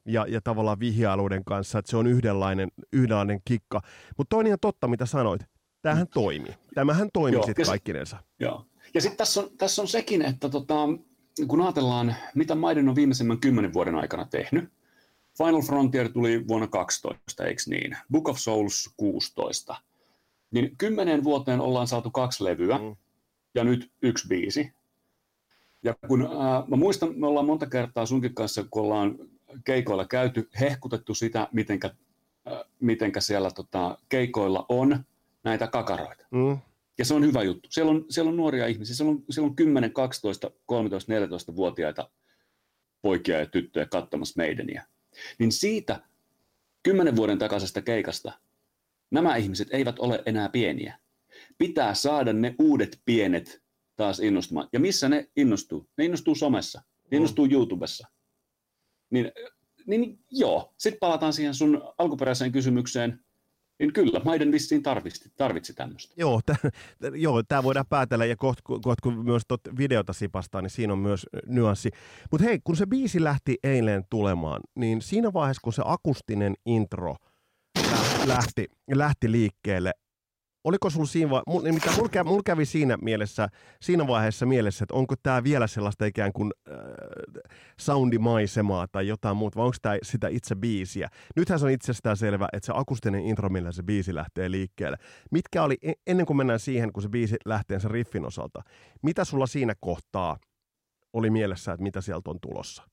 ja, 0.06 0.26
ja 0.30 0.42
tavallaan 0.44 0.80
vihjailuiden 0.80 1.46
kanssa, 1.46 1.80
että 1.80 1.92
se 1.92 1.98
on 1.98 2.08
yhdenlainen, 2.08 2.70
yhdenlainen 2.94 3.40
kikka. 3.46 3.82
Mutta 4.18 4.36
toinen 4.36 4.54
on 4.54 4.60
totta, 4.62 4.88
mitä 4.88 5.06
sanoit. 5.06 5.42
Tämähän 5.82 6.08
toimii. 6.14 6.54
Tämähän 6.76 7.10
toimii 7.14 7.44
sitten 7.44 7.66
kaikkinensa. 7.66 8.18
Joo. 8.40 8.66
Ja 8.94 9.02
sitten 9.02 9.18
tässä 9.18 9.42
on, 9.42 9.50
tässä 9.58 9.82
on 9.82 9.88
sekin, 9.88 10.22
että 10.22 10.50
tota, 10.50 10.76
kun 11.48 11.62
ajatellaan, 11.62 12.16
mitä 12.36 12.56
maiden 12.56 12.90
on 12.90 12.96
viimeisemmän 12.96 13.40
kymmenen 13.40 13.74
vuoden 13.74 13.96
aikana 13.96 14.26
tehnyt, 14.26 14.70
Final 15.38 15.62
Frontier 15.62 16.10
tuli 16.10 16.48
vuonna 16.48 16.68
12, 16.68 17.46
eikö 17.46 17.62
niin? 17.68 17.98
Book 18.12 18.30
of 18.30 18.38
Souls 18.38 18.94
16. 18.98 19.76
Niin 20.52 20.78
kymmeneen 20.78 21.24
vuoteen 21.24 21.60
ollaan 21.60 21.88
saatu 21.88 22.12
kaksi 22.12 22.44
levyä 22.44 22.78
mm. 22.78 22.96
ja 23.56 23.64
nyt 23.64 23.92
yksi 24.02 24.28
biisi. 24.28 24.74
Ja 25.84 25.96
kun 26.08 26.22
äh, 26.22 26.68
mä 26.68 26.76
muistan, 26.76 27.20
me 27.20 27.28
ollaan 27.28 27.46
monta 27.46 27.66
kertaa 27.66 28.06
sunkin 28.06 28.36
kanssa, 28.36 28.64
kun 28.72 28.84
ollaan 28.84 29.16
keikoilla 29.64 30.06
käyty, 30.06 30.50
hehkutettu 30.60 31.16
sitä, 31.16 31.48
mitenkä, 31.52 31.90
äh, 32.52 32.60
mitenkä 32.80 33.20
siellä 33.20 33.52
tota, 33.52 33.98
keikoilla 34.10 34.66
on 34.70 35.04
näitä 35.44 35.68
kakaroita. 35.68 36.26
Mm. 36.32 36.58
Ja 36.98 37.06
se 37.06 37.14
on 37.14 37.26
hyvä 37.26 37.44
juttu. 37.44 37.70
Siellä 37.72 37.92
on, 37.92 38.06
siellä 38.10 38.30
on 38.30 38.38
nuoria 38.38 38.68
ihmisiä, 38.68 38.96
siellä 38.96 39.12
on, 39.12 39.24
siellä 39.30 39.50
on 39.50 39.56
10, 39.56 39.94
12, 39.94 40.52
13, 40.66 41.14
14-vuotiaita 41.14 42.10
poikia 43.02 43.40
ja 43.40 43.46
tyttöjä 43.46 43.86
katsomassa 43.86 44.38
meidäniä. 44.38 44.86
Niin 45.40 45.52
siitä 45.52 46.02
kymmenen 46.84 47.16
vuoden 47.16 47.40
takaisesta 47.40 47.82
keikasta 47.82 48.32
nämä 49.12 49.36
ihmiset 49.36 49.68
eivät 49.72 50.00
ole 50.00 50.24
enää 50.26 50.50
pieniä. 50.50 51.00
Pitää 51.58 51.94
saada 51.94 52.34
ne 52.34 52.56
uudet 52.60 53.02
pienet 53.06 53.62
taas 53.96 54.20
innostumaan. 54.20 54.70
Ja 54.74 54.80
missä 54.80 55.10
ne 55.10 55.30
innostuu? 55.36 55.90
Ne 55.98 56.06
innostuu 56.06 56.36
somessa, 56.36 56.82
ne 57.12 57.18
innostuu 57.18 57.46
mm. 57.46 57.52
YouTubessa. 57.52 58.08
Niin, 59.10 59.32
niin 59.86 60.20
joo, 60.32 60.74
sitten 60.78 61.00
palataan 61.00 61.34
siihen 61.34 61.54
sun 61.54 61.94
alkuperäiseen 61.98 62.52
kysymykseen– 62.52 63.20
niin 63.82 63.94
kyllä, 63.94 64.22
maiden 64.26 64.52
vissiin 64.52 64.84
tarvitsi, 64.84 65.32
tarvitsi 65.38 65.74
tämmöistä. 65.74 66.14
Joo, 66.18 66.42
t- 66.46 66.76
joo, 67.16 67.44
tämä 67.44 67.64
voidaan 67.64 67.86
päätellä, 67.90 68.26
ja 68.26 68.36
kohta 68.36 68.62
koht, 68.82 69.02
kun 69.02 69.26
myös 69.26 69.42
tot 69.48 69.62
videota 69.78 70.14
sipastaa, 70.14 70.62
niin 70.62 70.70
siinä 70.70 70.94
on 70.94 71.00
myös 71.00 71.26
nyanssi. 71.46 71.90
Mutta 72.32 72.46
hei, 72.48 72.60
kun 72.64 72.76
se 72.76 72.86
biisi 72.86 73.24
lähti 73.24 73.58
eilen 73.64 74.04
tulemaan, 74.10 74.62
niin 74.76 75.02
siinä 75.02 75.34
vaiheessa, 75.34 75.62
kun 75.64 75.74
se 75.74 75.82
akustinen 75.86 76.54
intro 76.66 77.16
lähti, 78.26 78.68
lähti 78.94 79.32
liikkeelle, 79.32 79.92
oliko 80.64 80.90
sulla 80.90 81.06
siinä 81.06 81.30
vai, 81.30 81.42
mul, 81.48 81.62
mitä 81.62 81.92
mul, 81.98 82.08
kävi, 82.08 82.30
mul 82.30 82.42
kävi 82.46 82.66
siinä 82.66 82.98
mielessä, 83.02 83.48
siinä 83.82 84.08
vaiheessa 84.08 84.46
mielessä, 84.46 84.84
että 84.84 84.96
onko 84.96 85.16
tämä 85.24 85.44
vielä 85.44 85.68
sellaista 85.68 86.06
ikään 86.06 86.34
kuin 86.34 86.52
äh, 86.72 86.76
soundimaisemaa 87.80 88.88
tai 88.88 89.08
jotain 89.08 89.38
muuta, 89.38 89.56
vai 89.56 89.66
onko 89.66 89.78
tämä 89.82 89.98
sitä 90.04 90.28
itse 90.28 90.56
biisiä? 90.56 91.10
Nythän 91.36 91.60
se 91.60 91.66
on 91.66 91.72
itsestään 91.72 92.18
selvä, 92.18 92.48
että 92.54 92.66
se 92.66 92.74
akustinen 92.76 93.26
intro, 93.26 93.50
millä 93.50 93.72
se 93.72 93.84
biisi 93.84 94.16
lähtee 94.16 94.52
liikkeelle. 94.52 94.98
Mitkä 95.32 95.64
oli, 95.64 95.78
e, 95.82 95.94
ennen 96.08 96.26
kuin 96.26 96.38
mennään 96.38 96.60
siihen, 96.60 96.94
kun 96.94 97.04
se 97.04 97.10
biisi 97.10 97.36
lähtee 97.46 97.80
sen 97.80 97.92
riffin 97.92 98.26
osalta, 98.26 98.62
mitä 99.02 99.26
sulla 99.26 99.48
siinä 99.48 99.76
kohtaa 99.80 100.38
oli 101.14 101.30
mielessä, 101.30 101.72
että 101.72 101.84
mitä 101.84 102.02
sieltä 102.02 102.30
on 102.30 102.40
tulossa? 102.42 102.84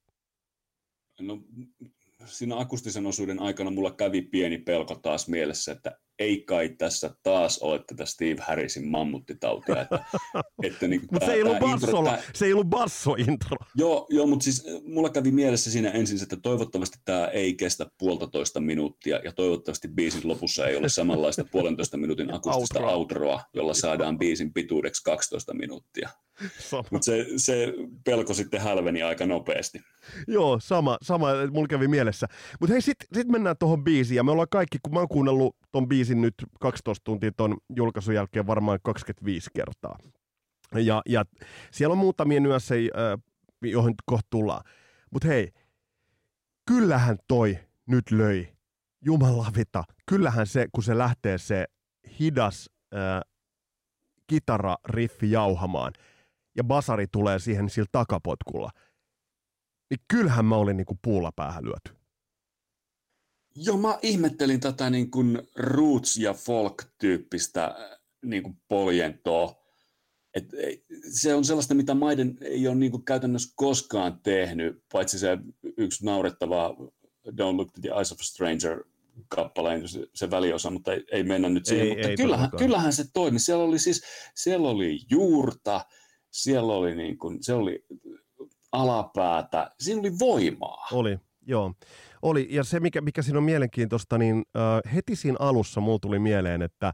No 1.21 1.39
siinä 2.27 2.59
akustisen 2.59 3.07
osuuden 3.07 3.43
aikana 3.43 3.71
mulla 3.71 3.91
kävi 3.91 4.23
pieni 4.23 4.59
pelko 4.59 4.95
taas 4.95 5.29
mielessä, 5.29 5.73
että 5.73 5.99
ei 6.19 6.43
kai 6.43 6.69
tässä 6.69 7.15
taas 7.23 7.59
ole 7.59 7.85
tätä 7.87 8.07
Steve 8.07 8.43
Harrisin 8.43 8.89
mammuttitautia. 8.89 9.83
Että, 9.83 10.05
että 10.63 10.89
niin 10.89 11.01
mutta 11.13 11.27
se, 11.27 11.33
ei 11.33 11.43
ollut 11.43 11.59
bassolla, 11.59 12.11
tämä... 12.11 12.23
se 12.35 12.47
ei 12.47 12.53
ollut 12.53 12.67
basso-intro. 12.67 13.57
Joo, 13.75 14.07
joo, 14.11 14.27
mutta 14.27 14.45
siis 14.45 14.67
äh, 14.67 14.83
mulla 14.85 15.11
kävi 15.11 15.31
mielessä 15.31 15.71
siinä 15.71 15.91
ensin, 15.91 16.23
että 16.23 16.37
toivottavasti 16.43 16.99
tämä 17.05 17.27
ei 17.27 17.55
kestä 17.55 17.87
puolitoista 17.99 18.61
minuuttia 18.61 19.21
ja 19.25 19.33
toivottavasti 19.33 19.89
biisin 19.89 20.29
lopussa 20.29 20.67
ei 20.67 20.77
ole 20.77 20.89
samanlaista 20.89 21.45
puolentoista 21.53 21.97
minuutin 21.97 22.35
akustista 22.35 22.79
Outro. 22.79 22.97
outroa, 22.97 23.41
jolla 23.55 23.75
saadaan 23.75 24.19
biisin 24.19 24.53
pituudeksi 24.53 25.03
12 25.05 25.55
minuuttia. 25.55 26.09
Mutta 26.91 27.05
se, 27.05 27.27
se 27.37 27.75
pelko 28.05 28.35
sitten 28.35 28.61
hälveni 28.61 29.03
aika 29.03 29.27
nopeasti. 29.27 29.81
Joo, 30.29 30.61
sama, 30.61 30.99
sama 31.03 31.29
mulla 31.53 31.69
kävi 31.69 31.89
mielessä. 31.89 32.27
Mutta 32.61 32.73
hei, 32.73 32.83
sitten 32.83 33.09
sit 33.15 33.29
mennään 33.29 33.57
tuohon 33.59 33.85
biisiin, 33.85 34.17
ja 34.17 34.25
me 34.25 34.31
ollaan 34.31 34.49
kaikki, 34.51 34.79
kun 34.83 34.95
mä 34.95 34.99
oon 34.99 35.09
kuunnellut 35.09 35.57
ton 35.73 35.89
biisin 35.89 36.21
nyt 36.21 36.35
12 36.61 37.05
tuntia 37.05 37.33
ton 37.37 37.57
julkaisun 37.77 38.15
jälkeen 38.15 38.47
varmaan 38.47 38.79
25 38.83 39.51
kertaa. 39.55 39.99
Ja, 40.75 41.03
ja 41.07 41.25
siellä 41.71 41.93
on 41.93 41.99
muutamia 41.99 42.41
nyansseja, 42.41 42.91
äh, 42.97 43.21
joihin 43.63 43.95
kohta 44.07 44.27
tullaan. 44.31 44.65
Mutta 45.13 45.29
hei, 45.29 45.53
kyllähän 46.67 47.19
toi 47.29 47.59
nyt 47.87 48.11
löi. 48.11 48.49
Jumalavita, 49.05 49.85
kyllähän 50.07 50.47
se, 50.47 50.67
kun 50.73 50.83
se 50.83 50.99
lähtee 50.99 51.39
se 51.39 51.65
hidas 52.21 52.71
äh, 52.95 53.21
kitara-riffi 54.33 55.31
jauhamaan– 55.31 55.93
ja 56.59 56.65
basari 56.65 57.07
tulee 57.13 57.39
siihen 57.39 57.71
sillä 57.71 57.89
takapotkulla, 57.93 58.71
niin 59.91 60.01
kyllähän 60.09 60.45
mä 60.45 60.57
olin 60.57 60.77
niin 60.77 60.87
kuin 60.87 60.99
puulla 61.03 61.33
päähän 61.37 61.65
lyöty. 61.65 61.99
Joo, 63.57 63.77
mä 63.77 63.99
ihmettelin 64.03 64.61
tätä 64.61 64.91
niin 64.91 65.11
kuin 65.11 65.39
roots- 65.59 66.21
ja 66.21 66.35
folk-tyyppistä 66.35 67.75
niin 68.25 68.43
kuin 68.43 68.63
poljentoa. 68.69 69.65
Et 70.35 70.45
se 71.11 71.35
on 71.35 71.45
sellaista, 71.45 71.75
mitä 71.75 71.95
maiden 71.95 72.39
ei 72.41 72.69
ole 72.69 72.77
niin 72.77 72.91
kuin 72.91 73.05
käytännössä 73.05 73.53
koskaan 73.57 74.21
tehnyt, 74.23 74.85
paitsi 74.93 75.19
se 75.19 75.39
yksi 75.77 76.05
naurettava 76.05 76.77
Don't 77.29 77.57
Look 77.57 77.73
to 77.73 77.81
the 77.81 77.89
Eyes 77.89 78.13
of 78.13 78.21
a 78.21 78.25
Stranger 78.25 78.85
kappaleen 79.29 79.89
se, 79.89 80.07
se 80.15 80.31
väliosa, 80.31 80.71
mutta 80.71 80.93
ei, 80.93 81.05
ei 81.13 81.23
mennä 81.23 81.49
nyt 81.49 81.67
siihen. 81.67 81.87
Ei, 81.87 81.95
mutta 81.95 82.09
ei 82.09 82.17
kyllähän, 82.17 82.51
kyllähän 82.59 82.93
se 82.93 83.05
toimi. 83.13 83.39
Siellä 83.39 83.65
oli 83.65 83.79
siis 83.79 84.03
siellä 84.35 84.69
oli 84.69 85.01
juurta, 85.11 85.85
siellä 86.31 86.73
oli, 86.73 86.95
niin 86.95 87.19
kuin, 87.19 87.39
se 87.41 87.55
oli 87.55 87.85
alapäätä, 88.73 89.71
siinä 89.81 90.01
oli 90.01 90.13
voimaa. 90.19 90.87
Oli, 90.93 91.19
joo. 91.47 91.73
Oli, 92.23 92.47
ja 92.51 92.65
se 92.65 92.81
mikä, 92.81 93.01
mikä 93.01 93.23
siinä 93.23 93.39
on 93.39 93.45
mielenkiintoista, 93.45 94.19
niin 94.19 94.39
uh, 94.39 94.93
heti 94.95 95.17
siinä 95.17 95.37
alussa 95.41 95.81
mulla 95.81 95.99
tuli 95.99 96.19
mieleen, 96.19 96.63
että 96.63 96.93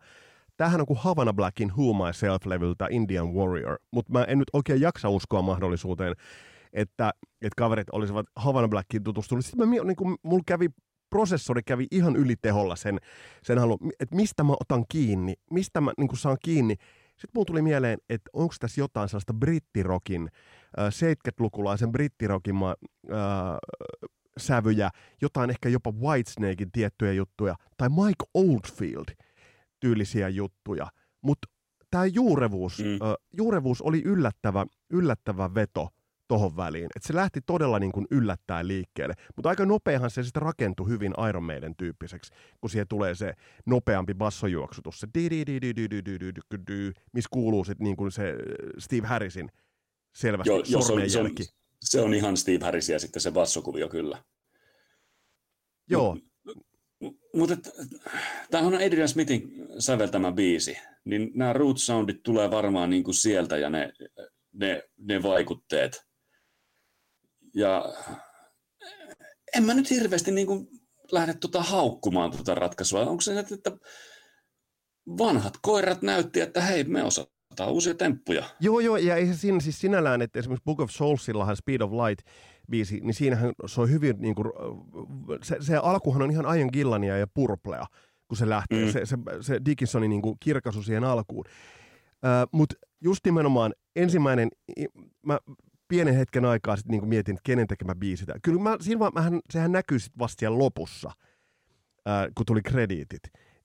tämähän 0.57 0.81
on 0.81 0.87
kuin 0.87 0.99
Havana 0.99 1.33
Blackin 1.33 1.73
Who 1.77 1.93
Myself-levyltä 1.93 2.87
Indian 2.91 3.35
Warrior, 3.35 3.79
mutta 3.91 4.13
mä 4.13 4.25
en 4.25 4.39
nyt 4.39 4.51
oikein 4.53 4.81
jaksa 4.81 5.09
uskoa 5.09 5.43
mahdollisuuteen, 5.43 6.15
että, 6.73 7.11
että 7.43 7.57
kaverit 7.57 7.91
olisivat 7.93 8.27
Havana 8.37 8.69
Blackiin 8.69 9.05
tutustuneet. 9.05 9.47
Sitten 9.47 9.69
mä, 9.69 9.75
niin 9.85 9.97
kuin, 9.97 10.17
mulla 10.23 10.43
kävi 10.47 10.69
prosessori 11.11 11.63
kävi 11.63 11.87
ihan 11.91 12.17
yliteholla 12.17 12.77
sen, 12.77 12.99
sen 13.43 13.59
halu, 13.59 13.79
että 14.01 14.17
mistä 14.17 14.45
mä 14.45 14.53
otan 14.61 14.85
kiinni, 14.89 15.35
mistä 15.51 15.81
mä 15.81 15.93
niin 15.99 16.17
saan 16.17 16.37
kiinni 16.45 16.77
sitten 17.17 17.31
mulla 17.35 17.45
tuli 17.45 17.63
mieleen, 17.63 17.99
että 18.09 18.31
onko 18.33 18.55
tässä 18.61 18.81
jotain 18.81 19.09
sellaista 19.09 19.35
brittirokin, 19.35 20.31
äh, 20.79 20.89
70-lukulaisen 20.89 21.93
brittirokin 21.93 22.57
äh, 22.57 22.73
sävyjä, 24.39 24.91
jotain 25.23 25.51
ehkä 25.51 25.69
jopa 25.69 25.93
Whitesnakein 25.93 26.73
tiettyjä 26.73 27.13
juttuja, 27.13 27.55
tai 27.77 27.89
Mike 27.89 28.25
Oldfield 28.35 29.17
tyylisiä 29.81 30.29
juttuja. 30.29 30.87
Mutta 31.23 31.49
tämä 31.91 32.07
juurevuus, 32.07 32.79
mm. 32.79 32.85
äh, 32.93 33.15
juurevuus 33.37 33.83
oli 33.83 34.03
yllättävä, 34.05 34.67
yllättävä 34.91 35.55
veto 35.55 35.89
tohon 36.29 36.57
väliin. 36.57 36.89
Et 36.97 37.03
se 37.03 37.15
lähti 37.15 37.41
todella 37.47 37.79
niin 37.79 37.93
kuin 37.93 38.07
yllättäen 38.11 38.69
liikkeelle. 38.69 39.15
Mutta 39.37 39.49
aika 39.49 39.67
nopeahan 39.67 40.11
se 40.11 40.23
sitten 40.23 40.43
rakentui 40.43 40.89
hyvin 40.89 41.15
Iron 41.29 41.45
Maiden 41.45 41.77
tyyppiseksi, 41.77 42.33
kun 42.61 42.71
siihen 42.71 42.89
tulee 42.89 43.15
se 43.15 43.33
nopeampi 43.67 44.15
bassojuoksutus, 44.15 45.01
se 45.01 45.07
missä 47.13 47.29
kuuluu 47.31 47.65
sitten 47.65 47.85
niin 47.85 47.97
kuin 47.97 48.13
se 48.13 48.35
Steve 48.79 49.07
Harrisin 49.07 49.49
selvästi 50.15 50.51
Joo, 50.51 50.59
jo, 50.59 50.81
se, 50.81 50.93
on, 50.93 51.11
se, 51.11 51.21
on, 51.21 51.31
se 51.81 52.01
on 52.01 52.15
ihan 52.15 52.37
Steve 52.37 52.65
Harrisia 52.65 52.99
sitten 52.99 53.23
se 53.23 53.31
bassokuvio 53.31 53.89
kyllä. 53.89 54.25
Joo. 55.91 56.17
Mutta 57.35 57.57
tämähän 58.51 58.75
on 58.75 58.83
Adrian 58.83 59.09
Smithin 59.09 59.67
säveltämä 59.79 60.33
biisi, 60.33 60.79
niin 61.05 61.31
nämä 61.35 61.53
root 61.53 61.79
soundit 61.79 62.23
tulee 62.23 62.51
varmaan 62.51 62.91
niin 62.91 63.05
kuin 63.05 63.15
sieltä 63.15 63.57
ja 63.57 63.71
ne, 63.71 63.93
ne, 64.53 64.83
ne 64.99 65.23
vaikutteet. 65.23 66.07
Ja 67.55 67.85
en 69.57 69.65
mä 69.65 69.75
nyt 69.75 69.91
hirveästi 69.91 70.33
niin 70.33 70.47
kuin 70.47 70.69
lähde 71.13 71.35
tuota 71.35 71.63
haukkumaan 71.63 72.31
tuota 72.31 72.55
ratkaisua. 72.55 73.01
Onko 73.01 73.21
se, 73.21 73.39
että 73.39 73.71
vanhat 75.19 75.55
koirat 75.63 76.03
näytti, 76.03 76.41
että 76.41 76.61
hei, 76.61 76.85
me 76.85 77.03
osataan 77.03 77.35
on 77.61 77.69
uusia 77.69 77.95
temppuja. 77.95 78.45
Joo, 78.61 78.81
joo, 78.81 78.97
ja 78.97 79.17
ei 79.17 79.27
se 79.27 79.35
siinä 79.37 79.61
siis 79.61 79.81
sinällään, 79.81 80.23
että 80.23 80.39
esimerkiksi 80.39 80.65
Book 80.65 80.81
of 80.81 80.91
Soulsillahan 80.91 81.57
Speed 81.57 81.81
of 81.81 81.91
Light 81.93 82.27
biisi, 82.71 83.01
niin 83.01 83.15
siinähän 83.15 83.53
soi 83.67 83.91
hyvin, 83.91 84.17
niin 84.19 84.35
kuin, 84.35 84.47
se, 85.43 85.57
se 85.61 85.77
alkuhan 85.77 86.23
on 86.23 86.31
ihan 86.31 86.59
Ian 86.59 86.71
Gillania 86.73 87.19
ja 87.19 87.27
Purplea, 87.35 87.87
kun 88.29 88.37
se 88.37 88.49
lähtee, 88.49 88.85
mm. 88.85 88.93
se, 88.93 89.07
se, 89.07 89.17
se 89.41 89.61
Dickinsonin 89.65 90.11
niin 90.11 90.23
kuin 90.23 90.37
kirkaisu 90.41 90.83
siihen 90.83 91.05
alkuun. 91.05 91.45
Mutta 92.53 92.75
just 93.01 93.21
nimenomaan 93.25 93.73
ensimmäinen, 93.97 94.49
mä 95.27 95.39
pienen 95.95 96.15
hetken 96.15 96.45
aikaa 96.45 96.77
sitten 96.77 96.99
niin 96.99 97.09
mietin, 97.09 97.35
että 97.35 97.47
kenen 97.47 97.67
tekemä 97.67 97.95
biisi 97.95 98.27
tämä. 98.27 98.39
Kyllä 98.43 98.61
mä, 98.61 98.77
siinä 98.81 98.99
vaan, 98.99 99.13
mähän, 99.15 99.41
sehän 99.51 99.73
näkyy 99.73 99.99
sitten 99.99 100.19
vasta 100.19 100.41
siellä 100.41 100.59
lopussa, 100.59 101.09
uh, 101.09 102.35
kun 102.35 102.47
tuli 102.47 102.63
krediitit. 102.63 103.23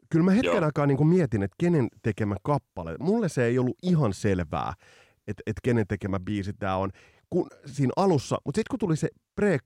Kyllä 0.09 0.25
mä 0.25 0.31
hetken 0.31 0.55
Joo. 0.55 0.65
aikaa 0.65 0.86
niin 0.86 1.07
mietin, 1.07 1.43
että 1.43 1.55
kenen 1.59 1.88
tekemä 2.01 2.36
kappale. 2.43 2.95
Mulle 3.00 3.29
se 3.29 3.45
ei 3.45 3.59
ollut 3.59 3.77
ihan 3.83 4.13
selvää, 4.13 4.74
että, 5.27 5.43
että 5.45 5.59
kenen 5.63 5.86
tekemä 5.88 6.19
biisi 6.19 6.53
tämä 6.53 6.75
on 6.75 6.89
kun, 7.29 7.48
siinä 7.65 7.93
alussa, 7.95 8.38
mutta 8.45 8.57
sitten 8.57 8.71
kun 8.71 8.79
tuli 8.79 8.95
se 8.95 9.07
pre 9.36 9.57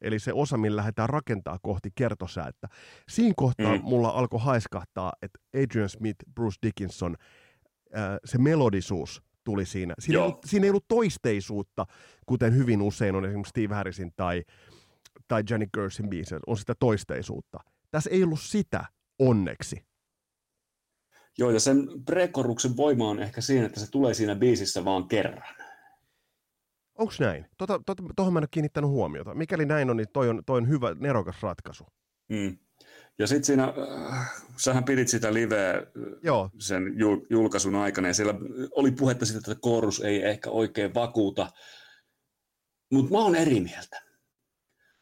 eli 0.00 0.18
se 0.18 0.32
osa, 0.32 0.56
millä 0.56 0.76
lähdetään 0.76 1.08
rakentaa 1.08 1.58
kohti 1.62 1.90
kertosäättä, 1.94 2.68
siinä 3.08 3.34
kohtaa 3.36 3.76
mm. 3.76 3.82
mulla 3.82 4.08
alkoi 4.08 4.40
haiskahtaa, 4.40 5.12
että 5.22 5.38
Adrian 5.54 5.88
Smith, 5.88 6.18
Bruce 6.34 6.56
Dickinson, 6.62 7.16
ää, 7.94 8.18
se 8.24 8.38
melodisuus 8.38 9.22
tuli 9.46 9.66
siinä. 9.66 9.94
Siinä 9.98 10.18
ei, 10.18 10.24
ollut, 10.24 10.38
siinä 10.44 10.64
ei 10.64 10.70
ollut 10.70 10.88
toisteisuutta, 10.88 11.86
kuten 12.26 12.54
hyvin 12.54 12.82
usein 12.82 13.14
on 13.14 13.24
esimerkiksi 13.24 13.50
Steve 13.50 13.74
Harrisin 13.74 14.12
tai, 14.16 14.44
tai 15.28 15.42
Johnny 15.50 15.66
Gersin 15.74 16.10
biisissä, 16.10 16.40
on 16.46 16.56
sitä 16.56 16.74
toisteisuutta. 16.78 17.58
Tässä 17.90 18.10
ei 18.10 18.24
ollut 18.24 18.40
sitä, 18.40 18.84
onneksi. 19.18 19.86
Joo, 21.38 21.50
ja 21.50 21.60
sen 21.60 21.88
prekoruksen 22.06 22.76
voima 22.76 23.08
on 23.08 23.20
ehkä 23.20 23.40
siinä, 23.40 23.66
että 23.66 23.80
se 23.80 23.90
tulee 23.90 24.14
siinä 24.14 24.34
biisissä 24.34 24.84
vaan 24.84 25.08
kerran. 25.08 25.54
Onko 26.98 27.12
näin? 27.20 27.46
Tuohon 27.58 27.84
tota, 27.84 28.02
tota, 28.16 28.30
mä 28.30 28.38
en 28.38 28.42
ole 28.42 28.48
kiinnittänyt 28.50 28.90
huomiota. 28.90 29.34
Mikäli 29.34 29.66
näin 29.66 29.90
on, 29.90 29.96
niin 29.96 30.08
toi 30.12 30.28
on, 30.28 30.42
toi 30.46 30.58
on 30.58 30.68
hyvä, 30.68 30.94
nerokas 31.00 31.42
ratkaisu. 31.42 31.86
Mm. 32.28 32.58
Ja 33.18 33.26
sitten 33.26 33.44
siinä, 33.44 33.74
äh, 34.10 34.44
sähän 34.56 34.84
pidit 34.84 35.08
sitä 35.08 35.34
liveä 35.34 35.74
äh, 35.74 35.82
Joo. 36.22 36.50
sen 36.58 36.82
jul- 36.82 37.26
julkaisun 37.30 37.74
aikana, 37.74 38.08
ja 38.08 38.14
siellä 38.14 38.34
oli 38.70 38.90
puhetta 38.90 39.26
siitä, 39.26 39.38
että 39.38 39.60
korus 39.60 40.00
ei 40.00 40.22
ehkä 40.22 40.50
oikein 40.50 40.94
vakuuta. 40.94 41.52
Mutta 42.92 43.12
mä 43.12 43.18
oon 43.18 43.34
eri 43.34 43.60
mieltä. 43.60 44.02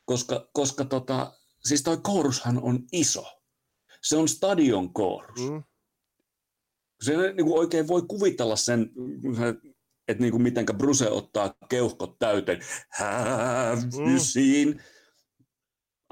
Koska, 0.05 0.51
koska 0.53 0.85
tota, 0.85 1.33
siis 1.65 1.83
toi 1.83 1.99
korushan 2.03 2.63
on 2.63 2.79
iso. 2.93 3.41
Se 4.03 4.17
on 4.17 4.29
stadion 4.29 4.93
korus. 4.95 5.51
Mm. 5.51 5.63
Se 7.03 7.13
niin 7.17 7.47
kuin 7.47 7.59
oikein 7.59 7.89
voi 7.89 8.03
kuvitella 8.03 8.57
sen, 8.57 8.91
että 10.09 10.23
niin 10.23 10.31
kuin 10.31 10.43
mitenkä 10.43 10.75
Bruse 10.75 11.11
ottaa 11.11 11.55
keuhkot 11.69 12.19
täyteen. 12.19 12.61
Have 12.99 13.83
you 13.99 14.19
seen? 14.19 14.83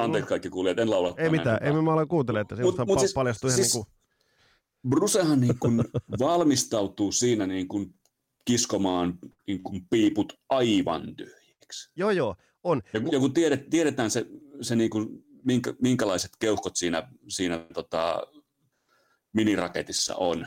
Anteeksi 0.05 0.29
kaikki 0.29 0.51
kuulijat, 0.51 0.79
en 0.79 0.91
laula. 0.91 1.15
Ei 1.17 1.31
mitään, 1.31 1.59
ei 1.63 1.73
mä 1.73 1.93
aloin 1.93 2.09
kuuntele, 2.09 2.41
että 2.41 2.57
se 2.57 2.63
mut, 2.63 2.99
siis, 2.99 3.13
paljastui 3.13 3.51
siis, 3.51 3.75
ihan 3.75 3.85
niin 3.85 3.87
kuin... 3.87 4.03
Brucehan 4.89 5.41
niin 5.41 5.59
kuin 5.59 5.85
valmistautuu 6.19 7.13
siinä 7.13 7.47
niin 7.47 7.69
kuin 7.69 7.95
kiskomaan 8.45 9.19
niin 9.47 9.63
kuin 9.63 9.87
piiput 9.91 10.33
aivan 10.49 11.17
tyhjiksi. 11.17 11.91
Joo, 11.97 12.11
joo, 12.11 12.37
on. 12.65 12.83
Ja, 12.93 13.01
ja 13.13 13.19
kun 13.19 13.35
tiedet, 13.35 13.71
tiedetään 13.71 14.11
se, 14.11 14.27
se 14.61 14.77
niin 14.77 14.91
kuin, 14.91 15.25
minkä, 15.45 15.75
minkälaiset 15.83 16.31
keuhkot 16.39 16.77
siinä, 16.77 17.09
siinä 17.29 17.67
tota, 17.75 18.27
miniraketissa 19.33 20.17
on, 20.17 20.47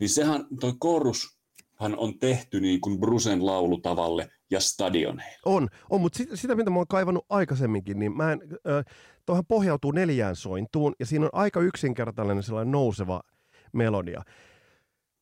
niin 0.00 0.10
sehän 0.10 0.46
toi 0.60 0.72
korus 0.78 1.38
hän 1.76 1.98
on 1.98 2.18
tehty 2.18 2.60
niin 2.60 2.80
kuin 2.80 3.00
Brusen 3.00 3.46
laulutavalle 3.46 4.30
ja 4.50 4.60
stadioneille. 4.60 5.38
On, 5.44 5.68
on 5.90 6.00
mutta 6.00 6.16
sitä, 6.16 6.36
sitä, 6.36 6.54
mitä 6.54 6.70
mä 6.70 6.76
oon 6.76 6.86
kaivannut 6.88 7.26
aikaisemminkin, 7.28 7.98
niin 7.98 8.16
mä 8.16 8.32
en, 8.32 8.40
äh, 9.30 9.44
pohjautuu 9.48 9.90
neljään 9.90 10.36
sointuun, 10.36 10.94
ja 11.00 11.06
siinä 11.06 11.24
on 11.24 11.30
aika 11.32 11.60
yksinkertainen 11.60 12.42
sellainen 12.42 12.72
nouseva 12.72 13.20
melodia. 13.72 14.22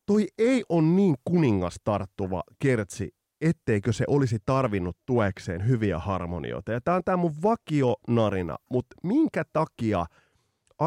Toi 0.05 0.27
ei 0.37 0.63
ole 0.69 0.81
niin 0.81 1.15
kuningas 1.25 1.75
tarttuva 1.83 2.43
kertsi, 2.59 3.09
etteikö 3.41 3.93
se 3.93 4.05
olisi 4.07 4.37
tarvinnut 4.45 4.97
tuekseen 5.05 5.67
hyviä 5.67 5.99
harmonioita. 5.99 6.71
Ja 6.71 6.81
tämä 6.81 6.97
on 6.97 7.03
tämä 7.05 7.17
mun 7.17 7.35
vakionarina, 7.43 8.55
mutta 8.71 8.95
minkä 9.03 9.43
takia 9.53 10.05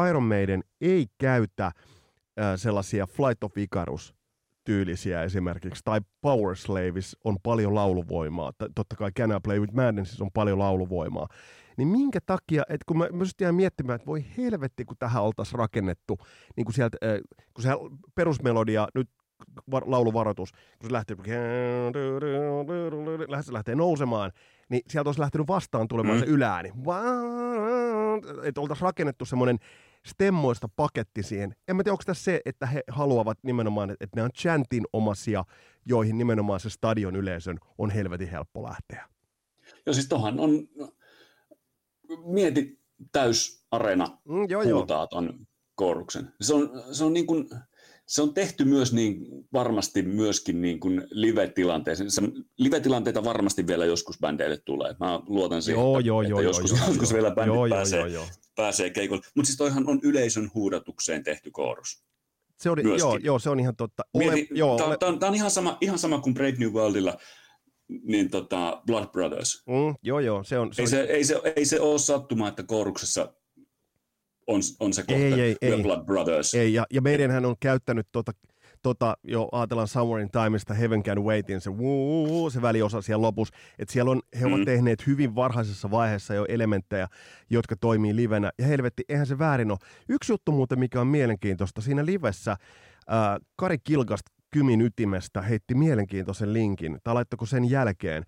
Iron 0.09 0.23
Maiden 0.23 0.63
ei 0.81 1.07
käytä 1.17 1.65
äh, 1.65 1.73
sellaisia 2.55 3.07
Flight 3.07 3.43
of 3.43 3.57
Icarus 3.57 4.16
tyylisiä 4.67 5.23
esimerkiksi, 5.23 5.81
tai 5.85 5.99
Power 6.21 6.55
Slaves 6.55 7.17
on 7.23 7.37
paljon 7.43 7.75
lauluvoimaa, 7.75 8.51
totta 8.75 8.95
kai 8.95 9.11
Can 9.11 9.31
I 9.31 9.39
Play 9.43 9.59
With 9.59 9.73
Madness 9.73 10.21
on 10.21 10.29
paljon 10.33 10.59
lauluvoimaa, 10.59 11.27
niin 11.77 11.87
minkä 11.87 12.19
takia, 12.25 12.63
että 12.69 12.83
kun 12.85 12.97
mä 12.97 13.07
myös 13.11 13.31
jään 13.41 13.55
miettimään, 13.55 13.95
että 13.95 14.05
voi 14.05 14.25
helvetti, 14.37 14.85
kun 14.85 14.97
tähän 14.99 15.23
oltaisiin 15.23 15.59
rakennettu, 15.59 16.17
niin 16.55 16.65
kuin 16.65 16.73
sieltä, 16.73 16.97
kun 17.53 17.63
se 17.63 17.69
perusmelodia, 18.15 18.87
nyt 18.95 19.09
lauluvaroitus, 19.85 20.51
kun 20.51 20.89
se 20.89 20.93
lähtee, 20.93 21.15
se 23.41 23.53
lähtee 23.53 23.75
nousemaan, 23.75 24.31
niin 24.69 24.81
sieltä 24.89 25.07
olisi 25.07 25.21
lähtenyt 25.21 25.47
vastaan 25.47 25.87
tulemaan 25.87 26.17
mm. 26.17 26.19
se 26.19 26.25
ylääni. 26.25 26.71
Että 28.43 28.61
oltaisiin 28.61 28.85
rakennettu 28.85 29.25
semmoinen 29.25 29.57
stemmoista 30.05 30.69
paketti 30.75 31.23
siihen. 31.23 31.55
En 31.67 31.75
mä 31.75 31.83
tiedä, 31.83 31.93
onko 31.93 32.03
tässä 32.05 32.23
se, 32.23 32.41
että 32.45 32.65
he 32.65 32.83
haluavat 32.87 33.37
nimenomaan, 33.43 33.91
että 33.91 34.07
ne 34.15 34.23
on 34.23 34.31
chantin 34.31 34.83
omasia, 34.93 35.43
joihin 35.85 36.17
nimenomaan 36.17 36.59
se 36.59 36.69
stadion 36.69 37.15
yleisön 37.15 37.59
on 37.77 37.89
helvetin 37.89 38.29
helppo 38.29 38.63
lähteä. 38.63 39.09
Joo, 39.85 39.93
siis 39.93 40.07
tohan 40.07 40.39
on, 40.39 40.67
mieti 42.25 42.79
täys 43.11 43.65
areena 43.71 44.17
mm, 44.25 44.49
joo, 44.49 44.63
huutaa 44.65 44.99
joo. 44.99 45.07
ton 45.07 45.47
koruksen. 45.75 46.33
Se 46.41 46.53
on, 46.53 46.83
se 46.91 47.03
on 47.03 47.13
niin 47.13 47.27
kuin, 47.27 47.49
se 48.05 48.21
on 48.21 48.33
tehty 48.33 48.65
myös 48.65 48.93
niin 48.93 49.25
varmasti 49.53 50.01
myöskin 50.01 50.61
niin 50.61 50.79
kuin 50.79 51.07
live-tilanteeseen. 51.11 52.11
Se, 52.11 52.21
live-tilanteita 52.57 53.23
varmasti 53.23 53.67
vielä 53.67 53.85
joskus 53.85 54.19
bändeille 54.19 54.57
tulee. 54.57 54.95
Mä 54.99 55.19
luotan 55.27 55.61
siihen, 55.61 55.81
joo, 55.81 55.99
että, 55.99 56.07
joo, 56.07 56.21
että 56.21 56.29
joo, 56.31 56.41
joskus, 56.41 56.71
joo, 56.71 56.87
joskus 56.87 57.11
joo, 57.11 57.15
vielä 57.21 57.35
bändit 57.35 57.55
joo, 57.55 57.69
pääsee, 57.69 57.99
joo, 57.99 58.07
joo. 58.07 58.25
Pääsee 58.57 58.89
keikolle. 58.89 59.21
Mutta 59.35 59.47
siis 59.47 59.57
toihan 59.57 59.89
on 59.89 59.99
yleisön 60.03 60.51
huudatukseen 60.53 61.23
tehty 61.23 61.51
koorus. 61.51 62.03
Se 62.59 62.69
on, 62.69 62.77
joo, 62.97 63.17
joo, 63.17 63.39
se 63.39 63.49
on 63.49 63.59
ihan 63.59 63.75
totta. 63.75 64.03
Ole, 64.13 64.23
Mieti, 64.23 64.47
joo, 64.51 64.77
tämä, 64.77 64.89
ole... 64.89 64.97
tämä, 64.97 65.11
on, 65.11 65.19
tämä 65.19 65.29
on 65.29 65.35
ihan 65.35 65.51
sama, 65.51 65.77
ihan 65.81 65.99
sama 65.99 66.19
kuin 66.21 66.33
Brave 66.33 66.55
New 66.59 66.71
Worldilla, 66.71 67.17
niin 68.03 68.29
tota, 68.29 68.81
Blood 68.85 69.07
Brothers. 69.07 69.63
Mm, 69.67 69.95
joo, 70.01 70.19
joo, 70.19 70.43
se 70.43 70.59
on... 70.59 70.73
Se 70.73 70.81
ei, 70.81 70.85
on... 70.85 70.89
Se, 70.89 71.01
ei, 71.01 71.23
se, 71.23 71.41
ei 71.55 71.65
se 71.65 71.79
ole 71.79 71.99
sattuma, 71.99 72.47
että 72.47 72.63
kooruksessa 72.63 73.33
on, 74.47 74.61
on 74.79 74.93
se 74.93 75.01
kohta, 75.03 75.23
ei, 75.23 75.33
ei, 75.41 75.55
ei. 75.61 75.83
Blood 75.83 76.05
Brothers. 76.05 76.53
Ei, 76.53 76.73
ja, 76.73 76.85
ja 76.93 77.01
meidänhän 77.01 77.45
on 77.45 77.55
käyttänyt 77.59 78.07
tota, 78.11 78.31
tota, 78.83 79.17
jo 79.23 79.49
ajatellaan 79.51 79.87
Somewhere 79.87 80.23
in 80.23 80.29
Timeista 80.31 80.73
Heaven 80.73 81.03
Can 81.03 81.23
Waitin, 81.23 81.61
se, 81.61 81.69
wuu, 81.69 82.49
se 82.49 82.61
väliosa 82.61 83.01
siellä 83.01 83.21
lopussa, 83.21 83.55
että 83.79 83.93
siellä 83.93 84.11
on, 84.11 84.21
he 84.39 84.45
ovat 84.45 84.59
mm. 84.59 84.65
tehneet 84.65 85.07
hyvin 85.07 85.35
varhaisessa 85.35 85.91
vaiheessa 85.91 86.33
jo 86.33 86.45
elementtejä, 86.49 87.07
jotka 87.49 87.75
toimii 87.75 88.15
livenä, 88.15 88.51
ja 88.59 88.65
helvetti, 88.65 89.03
eihän 89.09 89.27
se 89.27 89.39
väärin 89.39 89.71
ole. 89.71 89.79
Yksi 90.09 90.33
juttu 90.33 90.51
muuten, 90.51 90.79
mikä 90.79 91.01
on 91.01 91.07
mielenkiintoista, 91.07 91.81
siinä 91.81 92.05
livessä 92.05 92.57
ää, 93.07 93.39
Kari 93.55 93.77
Kilgast 93.77 94.23
Kymin 94.51 94.81
ytimestä 94.81 95.41
heitti 95.41 95.75
mielenkiintoisen 95.75 96.53
linkin, 96.53 96.97
tai 97.03 97.13
laittako 97.13 97.45
sen 97.45 97.69
jälkeen, 97.69 98.23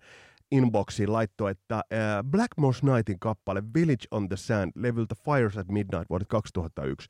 inboxiin 0.50 1.12
laittoi, 1.12 1.50
että 1.50 1.74
äh, 1.76 1.82
Blackmore's 2.36 2.94
Nightin 2.94 3.18
kappale 3.18 3.62
Village 3.74 4.06
on 4.10 4.28
the 4.28 4.36
Sand 4.36 4.72
levyltä 4.74 5.14
Fires 5.24 5.58
at 5.58 5.68
Midnight 5.68 6.10
vuodet 6.10 6.28
2001, 6.28 7.08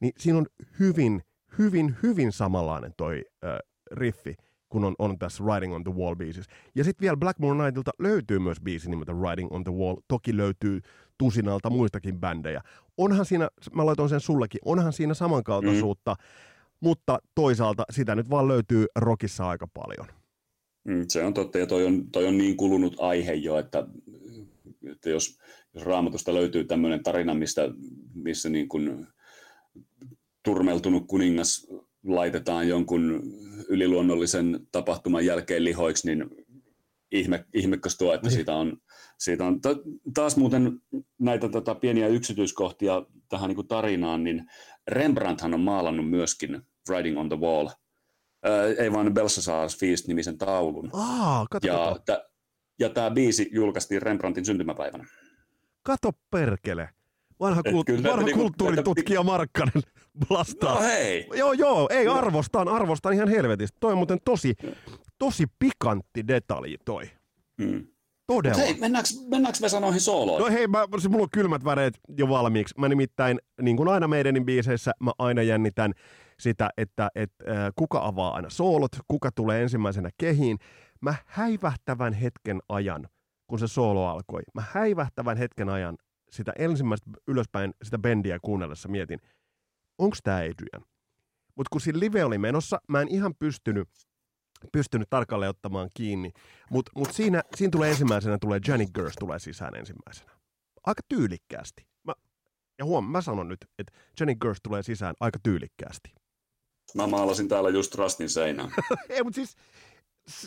niin 0.00 0.12
siinä 0.18 0.38
on 0.38 0.46
hyvin, 0.80 1.22
hyvin, 1.58 1.96
hyvin 2.02 2.32
samanlainen 2.32 2.92
toi 2.96 3.24
äh, 3.44 3.58
riffi, 3.92 4.34
kun 4.68 4.84
on, 4.84 4.94
on 4.98 5.18
tässä 5.18 5.44
Riding 5.54 5.74
on 5.74 5.84
the 5.84 5.94
Wall 5.94 6.14
biisissä. 6.14 6.52
Ja 6.74 6.84
sitten 6.84 7.02
vielä 7.02 7.16
Blackmore 7.16 7.64
Nightilta 7.64 7.90
löytyy 7.98 8.38
myös 8.38 8.60
biisi 8.60 8.90
nimeltä 8.90 9.12
Riding 9.30 9.52
on 9.52 9.64
the 9.64 9.72
Wall. 9.72 9.96
Toki 10.08 10.36
löytyy 10.36 10.80
tusinalta 11.18 11.70
muistakin 11.70 12.20
bändejä. 12.20 12.62
Onhan 12.96 13.26
siinä, 13.26 13.48
mä 13.74 13.86
laitoin 13.86 14.08
sen 14.08 14.20
sullekin, 14.20 14.60
onhan 14.64 14.92
siinä 14.92 15.14
samankaltaisuutta, 15.14 16.14
mm. 16.14 16.24
mutta 16.80 17.18
toisaalta 17.34 17.84
sitä 17.90 18.14
nyt 18.14 18.30
vaan 18.30 18.48
löytyy 18.48 18.86
rockissa 18.96 19.48
aika 19.48 19.66
paljon. 19.66 20.06
Mm, 20.84 21.04
se 21.08 21.24
on 21.24 21.34
totta, 21.34 21.58
ja 21.58 21.66
toi 21.66 21.84
on, 21.84 22.10
toi 22.10 22.26
on 22.26 22.38
niin 22.38 22.56
kulunut 22.56 22.96
aihe 22.98 23.32
jo, 23.32 23.58
että, 23.58 23.86
että 24.92 25.10
jos, 25.10 25.38
jos 25.74 25.84
raamatusta 25.84 26.34
löytyy 26.34 26.64
tämmöinen 26.64 27.02
tarina, 27.02 27.34
mistä, 27.34 27.62
missä 28.14 28.48
niin 28.48 28.68
kuin 28.68 29.06
turmeltunut 30.46 31.06
kuningas 31.06 31.66
laitetaan 32.04 32.68
jonkun 32.68 33.22
yliluonnollisen 33.68 34.60
tapahtuman 34.72 35.26
jälkeen 35.26 35.64
lihoiksi, 35.64 36.06
niin 36.06 36.30
ihme, 37.12 37.44
ihmekäs 37.54 37.96
tuo, 37.96 38.14
että 38.14 38.30
siitä 38.30 38.54
on, 38.54 38.76
siitä 39.18 39.44
on 39.44 39.60
taas 40.14 40.36
muuten 40.36 40.80
näitä 41.18 41.48
tota, 41.48 41.74
pieniä 41.74 42.08
yksityiskohtia 42.08 43.02
tähän 43.28 43.48
niin 43.48 43.56
kuin 43.56 43.68
tarinaan, 43.68 44.24
niin 44.24 44.46
Rembrandthan 44.88 45.54
on 45.54 45.60
maalannut 45.60 46.10
myöskin 46.10 46.62
Writing 46.88 47.18
on 47.18 47.28
the 47.28 47.40
Wall– 47.40 47.68
Äh, 48.46 48.84
ei 48.84 48.92
vaan 48.92 49.06
Belshazzar's 49.06 49.78
Feast-nimisen 49.80 50.38
taulun. 50.38 50.90
Aa, 50.92 51.46
kato, 51.50 51.66
Ja, 51.66 51.96
tä, 52.04 52.28
ja 52.78 52.88
tämä 52.88 53.10
biisi 53.10 53.48
julkaistiin 53.52 54.02
Rembrandtin 54.02 54.44
syntymäpäivänä. 54.44 55.04
kato 55.82 56.12
perkele. 56.30 56.88
Vanha, 57.40 57.62
kult- 57.68 57.84
kyllä 57.86 58.00
näitä 58.00 58.10
vanha 58.10 58.24
niinku- 58.26 58.40
kulttuuritutkija 58.42 59.22
Markkanen 59.22 59.82
blastaa. 60.28 60.74
No 60.74 60.80
hei! 60.80 61.28
Joo, 61.34 61.52
joo, 61.52 61.88
ei 61.90 62.08
arvostan, 62.08 62.68
arvostan 62.68 63.12
ihan 63.12 63.28
helvetistä. 63.28 63.76
Toi 63.80 63.92
on 63.92 63.98
muuten 63.98 64.18
tosi, 64.24 64.54
tosi 65.18 65.44
pikantti 65.58 66.28
detalji 66.28 66.76
toi. 66.84 67.10
Hmm. 67.62 67.86
Todella. 68.26 68.58
Hei, 68.58 68.74
mennäänkö, 68.80 69.08
mennäänkö 69.30 69.58
Vesa 69.62 69.80
noihin 69.80 70.00
sooloon? 70.00 70.40
No 70.40 70.48
hei, 70.50 70.66
mä, 70.66 70.86
se, 70.98 71.08
mulla 71.08 71.22
on 71.22 71.30
kylmät 71.32 71.64
väreet 71.64 71.94
jo 72.18 72.28
valmiiksi. 72.28 72.74
Mä 72.78 72.88
nimittäin, 72.88 73.38
niin 73.62 73.76
kuin 73.76 73.88
aina 73.88 74.08
meidänin 74.08 74.44
biiseissä, 74.44 74.92
mä 75.00 75.10
aina 75.18 75.42
jännitän 75.42 75.92
sitä, 76.40 76.70
että 76.76 77.08
et, 77.14 77.32
äh, 77.48 77.56
kuka 77.76 78.00
avaa 78.06 78.34
aina 78.34 78.50
soolot, 78.50 78.92
kuka 79.08 79.30
tulee 79.32 79.62
ensimmäisenä 79.62 80.10
kehiin. 80.18 80.58
Mä 81.00 81.14
häivähtävän 81.26 82.12
hetken 82.12 82.60
ajan, 82.68 83.08
kun 83.46 83.58
se 83.58 83.66
soolo 83.66 84.06
alkoi, 84.08 84.42
mä 84.54 84.62
häivähtävän 84.72 85.36
hetken 85.36 85.68
ajan 85.68 85.96
sitä 86.36 86.52
ensimmäistä 86.58 87.10
ylöspäin 87.26 87.74
sitä 87.82 87.98
bendiä 87.98 88.38
kuunnellessa 88.42 88.88
mietin, 88.88 89.20
onko 89.98 90.16
tämä 90.22 90.36
Adrian? 90.36 90.86
Mutta 91.56 91.68
kun 91.70 91.80
siinä 91.80 92.00
live 92.00 92.24
oli 92.24 92.38
menossa, 92.38 92.80
mä 92.88 93.00
en 93.00 93.08
ihan 93.08 93.34
pystynyt, 93.38 93.88
pystynyt 94.72 95.10
tarkalleen 95.10 95.50
ottamaan 95.50 95.90
kiinni. 95.94 96.30
Mutta 96.70 96.92
mut 96.96 97.12
siinä, 97.12 97.42
siinä 97.56 97.70
tulee 97.70 97.90
ensimmäisenä, 97.90 98.38
tulee 98.38 98.60
Janet 98.68 98.90
Gers 98.94 99.14
tulee 99.18 99.38
sisään 99.38 99.76
ensimmäisenä. 99.76 100.32
Aika 100.84 101.02
tyylikkäästi. 101.08 101.86
Mä, 102.04 102.12
ja 102.78 102.84
huom, 102.84 103.10
mä 103.10 103.20
sanon 103.20 103.48
nyt, 103.48 103.66
että 103.78 103.92
Janet 104.20 104.38
Gers 104.38 104.58
tulee 104.62 104.82
sisään 104.82 105.14
aika 105.20 105.38
tyylikkäästi. 105.42 106.14
Mä 106.94 107.06
maalasin 107.06 107.48
täällä 107.48 107.70
just 107.70 107.94
Rastin 107.94 108.30
seinään. 108.30 108.70
Ei, 109.08 109.22
mutta 109.22 109.34
siis 109.34 109.56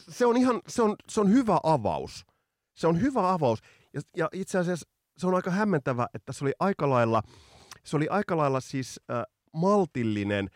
se 0.10 0.26
on 0.26 0.38
ihan, 0.38 0.62
se 0.68 0.82
on, 0.82 0.96
se 1.10 1.22
on 1.22 1.32
hyvä 1.32 1.60
avaus. 1.64 2.26
Se 2.76 2.88
on 2.88 3.02
hyvä 3.02 3.32
avaus. 3.32 3.60
Ja, 3.94 4.02
ja 4.18 4.30
itse 4.34 4.58
asiassa 4.58 4.90
se 5.20 5.28
on 5.28 5.36
aika 5.36 5.52
hämmentävä, 5.52 6.08
että 6.14 6.34
se 6.34 6.44
oli 6.44 6.54
aika 6.60 6.90
lailla, 6.90 7.22
se 7.84 7.98
oli 7.98 8.08
aika 8.08 8.38
lailla 8.38 8.60
siis 8.60 9.00
äh, 9.12 9.24
maltillinen, 9.54 10.50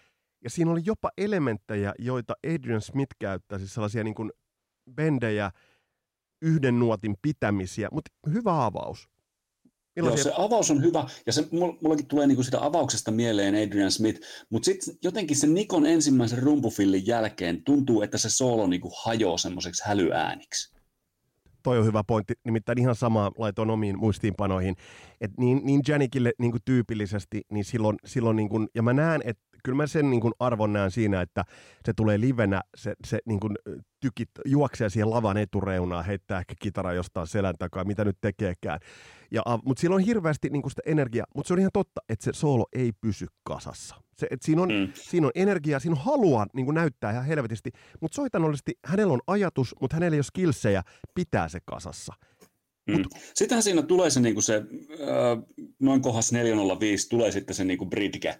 ja 0.44 0.50
siinä 0.50 0.72
oli 0.72 0.82
jopa 0.86 1.10
elementtejä, 1.18 1.94
joita 2.00 2.34
Adrian 2.48 2.82
Smith 2.82 3.16
käyttää, 3.20 3.60
siis 3.60 3.74
sellaisia 3.74 4.04
niin 4.04 4.16
kuin 4.16 4.32
bendejä, 4.96 5.52
yhden 6.42 6.80
nuotin 6.80 7.16
pitämisiä, 7.22 7.88
mutta 7.92 8.12
hyvä 8.34 8.66
avaus. 8.66 9.10
Joo, 9.96 10.06
Millaisia, 10.06 10.24
se 10.24 10.34
avaus 10.38 10.72
on 10.72 10.82
hyvä, 10.82 11.08
ja 11.26 11.34
se, 11.34 11.42
mul- 11.42 11.78
mullakin 11.82 12.08
tulee 12.08 12.28
niinku 12.28 12.44
sitä 12.44 12.66
avauksesta 12.66 13.12
mieleen 13.12 13.68
Adrian 13.68 13.92
Smith, 13.92 14.22
mutta 14.50 14.66
sitten 14.66 14.96
jotenkin 15.04 15.38
sen 15.38 15.54
Nikon 15.54 15.86
ensimmäisen 15.86 16.44
rumpufillin 16.44 17.08
jälkeen 17.08 17.64
tuntuu, 17.64 18.02
että 18.02 18.18
se 18.18 18.30
soolo 18.30 18.68
niinku 18.68 18.92
hajoaa 19.04 19.38
semmoiseksi 19.38 19.84
hälyääniksi. 19.86 20.73
Toi 21.64 21.80
on 21.80 21.86
hyvä 21.86 22.04
pointti, 22.04 22.34
nimittäin 22.46 22.80
ihan 22.80 22.96
sama 22.96 23.32
laitoin 23.38 23.70
omiin 23.70 24.00
muistiinpanoihin, 24.00 24.76
että 25.22 25.42
niin, 25.42 25.62
niin 25.64 25.82
Janikille 25.88 26.32
niin 26.40 26.52
kuin 26.52 26.62
tyypillisesti, 26.66 27.42
niin 27.52 27.66
silloin, 27.66 27.98
silloin 28.06 28.36
niin 28.36 28.50
kuin, 28.50 28.68
ja 28.76 28.84
mä 28.84 28.94
näen, 28.94 29.22
että 29.26 29.44
kyllä 29.64 29.76
mä 29.76 29.88
sen 29.88 30.10
niin 30.10 30.22
kuin 30.22 30.34
arvon 30.40 30.74
näen 30.74 30.92
siinä, 30.92 31.22
että 31.22 31.44
se 31.86 31.94
tulee 31.94 32.20
livenä, 32.20 32.62
se, 32.78 32.94
se 33.06 33.20
niin 33.26 33.40
kuin 33.40 33.56
tykit, 34.00 34.30
juoksee 34.46 34.90
siihen 34.90 35.10
lavan 35.10 35.38
etureunaan, 35.38 36.06
heittää 36.06 36.40
ehkä 36.40 36.54
kitara 36.60 36.94
jostain 36.94 37.28
selän 37.28 37.56
takaa, 37.60 37.84
mitä 37.84 38.06
nyt 38.06 38.18
tekeekään. 38.22 38.80
Ja, 39.32 39.42
mutta 39.66 39.82
sillä 39.82 39.96
on 39.96 40.02
hirveästi 40.02 40.50
niin 40.50 40.62
kuin 40.62 40.72
sitä 40.72 40.82
energiaa, 40.86 41.26
mutta 41.36 41.48
se 41.48 41.54
on 41.54 41.60
ihan 41.60 41.72
totta, 41.74 42.02
että 42.10 42.26
se 42.26 42.34
soolo 42.34 42.66
ei 42.74 42.92
pysy 43.02 43.28
kasassa. 43.44 44.03
Se, 44.18 44.28
että 44.32 44.46
siinä, 44.46 44.62
on, 44.62 44.70
Mm. 44.70 44.92
siinä 44.94 45.28
on 45.28 45.32
energiaa, 45.36 45.80
siinä 45.80 45.96
on 45.96 46.04
halua 46.04 46.46
niin 46.54 46.66
kuin 46.66 46.76
näyttää 46.76 47.12
ihan 47.12 47.26
helvetisti, 47.26 47.72
mutta 48.02 48.16
soitanollisesti 48.16 48.72
hänellä 48.86 49.14
on 49.14 49.22
ajatus, 49.28 49.76
mutta 49.82 49.96
hänellä 49.96 50.16
ei 50.16 50.18
ole 50.18 50.24
skillsejä 50.24 50.84
pitää 51.16 51.50
se 51.50 51.60
kasassa. 51.66 52.14
Mm. 52.88 53.04
Sittenhän 53.34 53.64
siinä 53.64 53.82
tulee 53.82 54.10
se, 54.10 54.20
niinku 54.20 54.42
se 54.42 54.56
äh, 54.56 54.64
noin 55.80 56.02
kohdassa 56.02 56.36
405 56.36 57.10
tulee 57.10 57.32
sitten 57.32 57.56
se 57.56 57.64
niinku 57.64 57.86
bridge, 57.86 58.40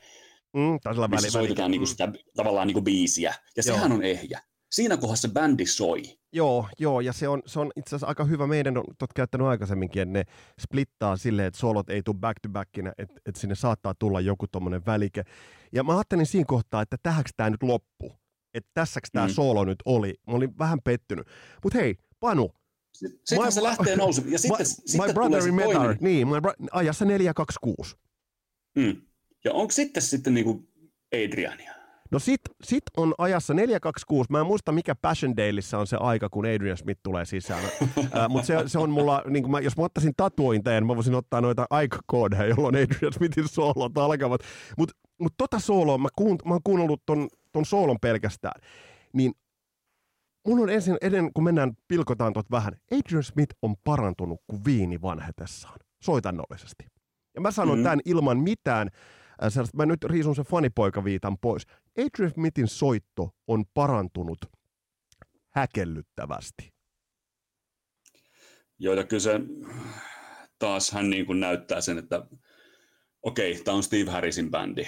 Mm, 0.56 0.80
missä 0.86 1.10
väli, 1.12 1.32
soitetaan 1.32 1.66
väli, 1.66 1.72
niinku 1.72 1.86
sitä 1.86 2.12
tavallaan 2.36 2.68
niinku 2.68 2.82
biisiä, 2.82 3.34
ja 3.58 3.64
Joo. 3.66 3.76
sehän 3.76 3.92
on 3.92 4.04
ehjä. 4.04 4.42
Siinä 4.74 4.98
kohdassa 4.98 5.28
se 5.28 5.34
bändi 5.34 5.66
soi. 5.66 6.02
Joo, 6.32 6.68
joo, 6.80 7.02
ja 7.02 7.14
se 7.14 7.28
on, 7.28 7.42
se 7.46 7.60
on 7.60 7.72
itse 7.76 7.90
asiassa 7.90 8.08
aika 8.08 8.24
hyvä. 8.26 8.48
Meidän 8.48 8.78
on 8.78 8.84
tot 8.98 9.14
käyttänyt 9.14 9.48
aikaisemminkin, 9.48 10.02
että 10.02 10.14
ne 10.14 10.24
splittaa 10.62 11.18
silleen, 11.18 11.48
että 11.48 11.60
solot 11.60 11.90
ei 11.90 12.02
tule 12.04 12.16
back 12.20 12.40
to 12.42 12.50
backinä, 12.50 12.94
että, 12.98 13.16
että 13.26 13.42
sinne 13.42 13.56
saattaa 13.56 13.94
tulla 14.00 14.22
joku 14.22 14.48
tommonen 14.48 14.86
välike. 14.86 15.24
Ja 15.72 15.84
mä 15.84 15.96
ajattelin 15.98 16.26
siinä 16.26 16.46
kohtaa, 16.48 16.82
että 16.82 16.98
tähäks 17.04 17.32
tämä 17.38 17.50
nyt 17.50 17.64
loppu? 17.64 18.14
Että 18.54 18.70
tässäks 18.74 19.10
tämä 19.12 19.28
Mm. 19.28 19.34
solo 19.34 19.66
nyt 19.66 19.80
oli? 19.86 20.14
Mä 20.28 20.34
olin 20.34 20.58
vähän 20.58 20.80
pettynyt. 20.84 21.28
Mutta 21.64 21.80
hei, 21.80 21.96
Panu, 22.20 22.52
Sitten 22.94 23.44
My- 23.46 23.52
se 23.52 23.64
lähtee 23.64 23.96
nousemaan. 23.96 24.32
Ja 24.32 24.40
sitten, 24.44 24.60
my, 24.62 24.66
sitten 24.66 24.92
my 24.94 24.98
tulee 25.00 25.14
brother 25.14 25.48
in 25.48 25.54
metal, 25.56 25.96
niin, 26.02 26.28
my 26.28 26.36
bro- 26.40 26.68
ajassa 26.72 27.06
426. 27.06 27.96
Mm. 28.76 29.02
Ja 29.44 29.54
onko 29.54 29.72
sitten 29.72 30.04
sitten 30.04 30.34
niinku 30.34 30.64
Adriania? 31.26 31.74
No 32.14 32.20
sit, 32.20 32.42
sit 32.64 32.84
on 32.98 33.14
ajassa 33.18 33.54
426. 33.54 34.32
Mä 34.32 34.40
en 34.40 34.46
muista 34.46 34.72
mikä 34.72 34.96
Passion 34.96 35.38
Daylissä 35.38 35.78
on 35.78 35.88
se 35.88 35.98
aika, 36.00 36.30
kun 36.30 36.46
Adrian 36.46 36.78
Smith 36.78 37.00
tulee 37.04 37.26
sisään. 37.26 37.64
äh, 38.18 38.30
Mutta 38.30 38.46
se, 38.48 38.56
se, 38.66 38.80
on 38.80 38.90
mulla, 38.90 39.24
niin 39.30 39.52
mä, 39.52 39.60
jos 39.60 39.78
mä 39.78 39.84
ottaisin 39.84 40.14
tatuointeja, 40.18 40.80
niin 40.82 40.88
mä 40.88 40.96
voisin 40.96 41.16
ottaa 41.16 41.42
noita 41.42 41.66
aikakoodeja, 41.70 42.46
jolloin 42.46 42.76
Adrian 42.76 43.14
Smithin 43.14 43.48
soolot 43.48 43.98
alkavat. 43.98 44.42
Mutta 44.78 44.96
mut 45.20 45.34
tota 45.38 45.60
sooloa, 45.60 45.98
mä, 45.98 46.08
kuun, 46.16 46.38
mä 46.46 46.54
oon 46.54 46.62
kuunnellut 46.64 47.02
ton, 47.06 47.28
ton 47.52 47.66
soolon 47.66 47.98
pelkästään, 48.02 48.62
niin 49.14 49.32
mun 50.48 50.60
on 50.60 50.70
ensin, 50.70 50.98
ennen 51.02 51.34
kun 51.34 51.44
mennään, 51.44 51.74
pilkotaan 51.88 52.34
tot 52.34 52.52
vähän, 52.52 52.74
Adrian 52.92 53.24
Smith 53.24 53.56
on 53.62 53.76
parantunut 53.84 54.40
kuin 54.48 54.66
viini 54.66 55.02
vanhetessaan, 55.02 55.80
soitannollisesti. 56.04 56.86
Ja 57.36 57.42
mä 57.42 57.52
sanon 57.52 57.74
Mhm. 57.76 57.80
mm. 57.80 57.84
tämän 57.84 58.00
ilman 58.06 58.38
mitään, 58.38 58.90
sellaista, 59.50 59.78
mä 59.78 59.86
nyt 59.86 60.04
riisun 60.04 60.36
sen 60.36 60.46
fanipoikaviitan 60.46 61.38
pois. 61.38 61.68
Adrian 61.98 62.32
Smithin 62.32 62.68
soitto 62.68 63.30
on 63.48 63.66
parantunut 63.74 64.46
häkellyttävästi. 65.50 66.74
Joo, 68.80 68.94
ja 68.94 69.04
kyllä 69.04 69.22
se 69.22 69.40
taas 70.60 70.92
hän 70.92 71.10
niin 71.10 71.26
kuin 71.26 71.40
näyttää 71.40 71.82
sen, 71.82 71.98
että 71.98 72.28
okei, 73.22 73.62
tämä 73.64 73.78
on 73.78 73.84
Steve 73.84 74.12
Harrisin 74.12 74.52
bändi. 74.52 74.88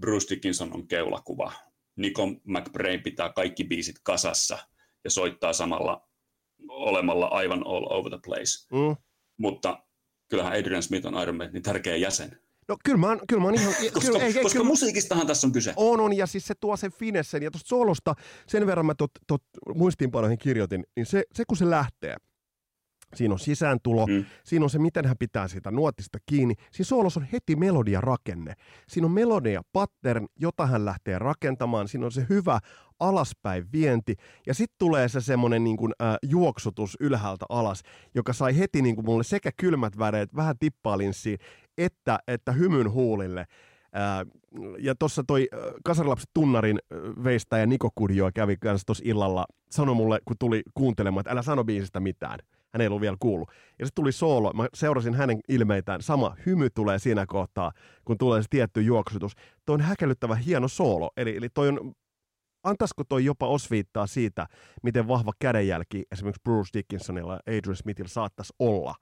Bruce 0.00 0.34
Dickinson 0.34 0.72
on 0.74 0.88
keulakuva. 0.88 1.52
Nico 1.96 2.26
McBrain 2.26 3.02
pitää 3.02 3.32
kaikki 3.32 3.64
biisit 3.64 3.96
kasassa 4.02 4.58
ja 5.04 5.10
soittaa 5.10 5.52
samalla 5.52 6.08
olemalla 6.68 7.26
aivan 7.26 7.66
all 7.66 7.86
over 7.90 8.10
the 8.10 8.20
place. 8.24 8.66
Mm. 8.72 8.96
Mutta 9.36 9.82
kyllähän 10.28 10.52
Adrian 10.52 10.82
Smith 10.82 11.06
on 11.06 11.22
Iron 11.22 11.36
Maidenin 11.36 11.62
tärkeä 11.62 11.96
jäsen. 11.96 12.42
No 12.68 12.76
kyllä 12.84 12.98
mä, 12.98 13.06
oon- 13.06 13.20
kyllä 13.28 13.42
mä 13.42 13.46
oon 13.48 13.54
ihan... 13.54 13.74
Koska, 13.74 14.00
kyllä, 14.00 14.18
ei, 14.18 14.26
ei, 14.36 14.42
koska 14.42 14.58
kyllä, 14.58 14.66
musiikistahan 14.70 15.26
tässä 15.26 15.46
on 15.46 15.52
kyse. 15.52 15.72
on, 15.76 16.00
on, 16.00 16.16
ja 16.16 16.26
siis 16.26 16.46
se 16.46 16.54
tuo 16.60 16.76
sen 16.76 16.92
finessen. 16.92 17.42
Ja 17.42 17.50
tuosta 17.50 17.68
solosta, 17.68 18.14
sen 18.46 18.66
verran 18.66 18.86
mä 18.86 18.94
tot, 18.94 19.10
tot 19.26 19.42
muistiinpanoihin 19.74 20.38
kirjoitin, 20.38 20.84
niin 20.96 21.06
se, 21.06 21.24
se 21.34 21.44
kun 21.48 21.56
se 21.56 21.70
lähtee, 21.70 22.16
siinä 23.14 23.34
on 23.34 23.38
sisääntulo, 23.38 24.06
Mm. 24.06 24.24
siinä 24.44 24.64
on 24.64 24.70
se, 24.70 24.78
miten 24.78 25.06
hän 25.06 25.16
pitää 25.18 25.48
sitä 25.48 25.70
nuotista 25.70 26.18
kiinni. 26.26 26.54
Siinä 26.72 26.86
soolossa 26.86 27.20
on 27.20 27.26
heti 27.32 27.56
melodia 27.56 28.00
rakenne. 28.00 28.54
Siinä 28.88 29.06
on 29.06 29.12
melodia 29.12 29.62
pattern, 29.72 30.26
jota 30.40 30.66
hän 30.66 30.84
lähtee 30.84 31.18
rakentamaan. 31.18 31.88
Siinä 31.88 32.06
on 32.06 32.12
se 32.12 32.26
hyvä 32.28 32.58
alaspäin 33.00 33.72
vienti. 33.72 34.14
Ja 34.46 34.54
sitten 34.54 34.76
tulee 34.78 35.08
se 35.08 35.20
semmoinen 35.20 35.64
niin 35.64 35.76
kuin, 35.76 35.92
äh, 36.02 36.16
juoksutus 36.22 36.96
ylhäältä 37.00 37.46
alas, 37.48 37.82
joka 38.14 38.32
sai 38.32 38.58
heti 38.58 38.82
niin 38.82 38.94
kuin 38.94 39.04
mulle 39.04 39.24
sekä 39.24 39.50
kylmät 39.56 39.98
väreet, 39.98 40.36
vähän 40.36 40.58
tippaalinssiin, 40.58 41.38
että, 41.78 42.18
että 42.28 42.52
hymyn 42.52 42.90
huulille. 42.90 43.44
Ää, 43.92 44.26
ja 44.78 44.94
tuossa 44.94 45.24
toi 45.26 45.48
Kasarilapset 45.84 46.30
tunnarin 46.34 46.78
veistäjä 47.24 47.66
Niko 47.66 47.90
Kudjo 47.94 48.30
kävi 48.34 48.56
kanssa 48.56 48.86
tuossa 48.86 49.04
illalla, 49.06 49.46
sanoi 49.70 49.94
mulle, 49.94 50.20
kun 50.24 50.36
tuli 50.38 50.62
kuuntelemaan, 50.74 51.20
että 51.20 51.30
älä 51.30 51.42
sano 51.42 51.64
biisistä 51.64 52.00
mitään. 52.00 52.38
Hän 52.74 52.80
ei 52.80 52.86
ollut 52.86 53.00
vielä 53.00 53.16
kuullut. 53.20 53.50
Ja 53.78 53.86
sitten 53.86 54.02
tuli 54.02 54.12
soolo, 54.12 54.52
mä 54.52 54.66
seurasin 54.74 55.14
hänen 55.14 55.40
ilmeitään, 55.48 56.02
sama 56.02 56.36
hymy 56.46 56.70
tulee 56.70 56.98
siinä 56.98 57.26
kohtaa, 57.26 57.72
kun 58.04 58.18
tulee 58.18 58.42
se 58.42 58.48
tietty 58.50 58.82
juoksutus. 58.82 59.32
Toi 59.66 59.74
on 59.74 59.80
häkellyttävä 59.80 60.34
hieno 60.34 60.68
soolo, 60.68 61.10
eli, 61.16 61.36
eli 61.36 61.48
toi 61.48 61.68
on, 61.68 61.92
antaisiko 62.62 63.04
toi 63.04 63.24
jopa 63.24 63.46
osviittaa 63.48 64.06
siitä, 64.06 64.46
miten 64.82 65.08
vahva 65.08 65.32
kädenjälki 65.38 66.04
esimerkiksi 66.12 66.42
Bruce 66.44 66.70
Dickinsonilla 66.78 67.32
ja 67.32 67.56
Adrian 67.56 67.76
Smithillä 67.76 68.08
saattaisi 68.08 68.52
olla 68.58 68.94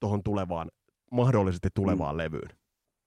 tuohon 0.00 0.22
tulevaan, 0.22 0.70
mahdollisesti 1.12 1.68
tulevaan 1.74 2.14
mm. 2.14 2.18
levyyn. 2.18 2.50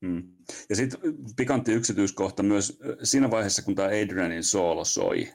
Mm. 0.01 0.23
Ja 0.69 0.75
sitten 0.75 0.99
pikantti 1.38 1.73
yksityiskohta 1.73 2.43
myös 2.43 2.79
siinä 3.03 3.32
vaiheessa, 3.32 3.62
kun 3.62 3.75
tämä 3.75 3.88
Adrianin 3.88 4.43
soolo 4.43 4.86
soi, 4.86 5.34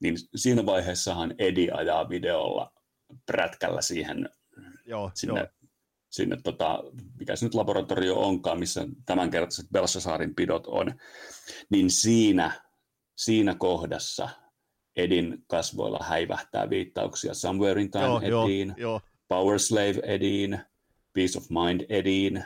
niin 0.00 0.16
siinä 0.34 0.66
vaiheessahan 0.66 1.34
Eddie 1.38 1.70
ajaa 1.70 2.08
videolla 2.08 2.77
prätkällä 3.26 3.82
siihen 3.82 4.28
Joo, 4.86 5.10
sinne, 5.14 5.40
joo. 5.40 5.48
sinne 6.10 6.36
tota, 6.44 6.84
mikä 7.18 7.36
se 7.36 7.46
nyt 7.46 7.54
laboratorio 7.54 8.16
onkaan, 8.16 8.58
missä 8.58 8.86
tämänkertaiset 9.06 9.66
Belsasaarin 9.72 10.34
pidot 10.34 10.66
on, 10.66 10.94
niin 11.70 11.90
siinä 11.90 12.52
siinä 13.18 13.54
kohdassa 13.54 14.28
Edin 14.96 15.44
kasvoilla 15.46 16.04
häivähtää 16.08 16.70
viittauksia 16.70 17.34
Somewhere 17.34 17.82
in 17.82 17.90
Time 17.90 18.28
Joo, 18.28 18.46
Ediin, 18.46 18.74
joo. 18.76 19.00
Power 19.28 19.58
Slave 19.58 20.00
Ediin, 20.02 20.58
Peace 21.12 21.38
of 21.38 21.44
Mind 21.50 21.80
Ediin, 21.88 22.44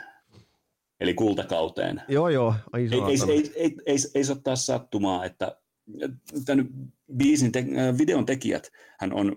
eli 0.99 1.13
kultakauteen. 1.13 2.01
Joo, 2.07 2.29
joo. 2.29 2.55
Ai 2.73 2.81
Ei, 2.81 3.01
ei, 3.09 3.17
saatana. 3.17 3.33
ei, 3.33 3.51
ei, 3.55 3.75
ei, 3.85 3.97
ei 4.15 4.23
se 4.23 4.31
ole 4.31 4.41
taas 4.43 4.65
sattumaa, 4.65 5.25
että 5.25 5.57
tämän 6.45 6.67
biisin 7.17 7.51
te, 7.51 7.59
äh, 7.59 7.97
videon 7.97 8.25
tekijät 8.25 8.71
hän 8.99 9.13
on 9.13 9.35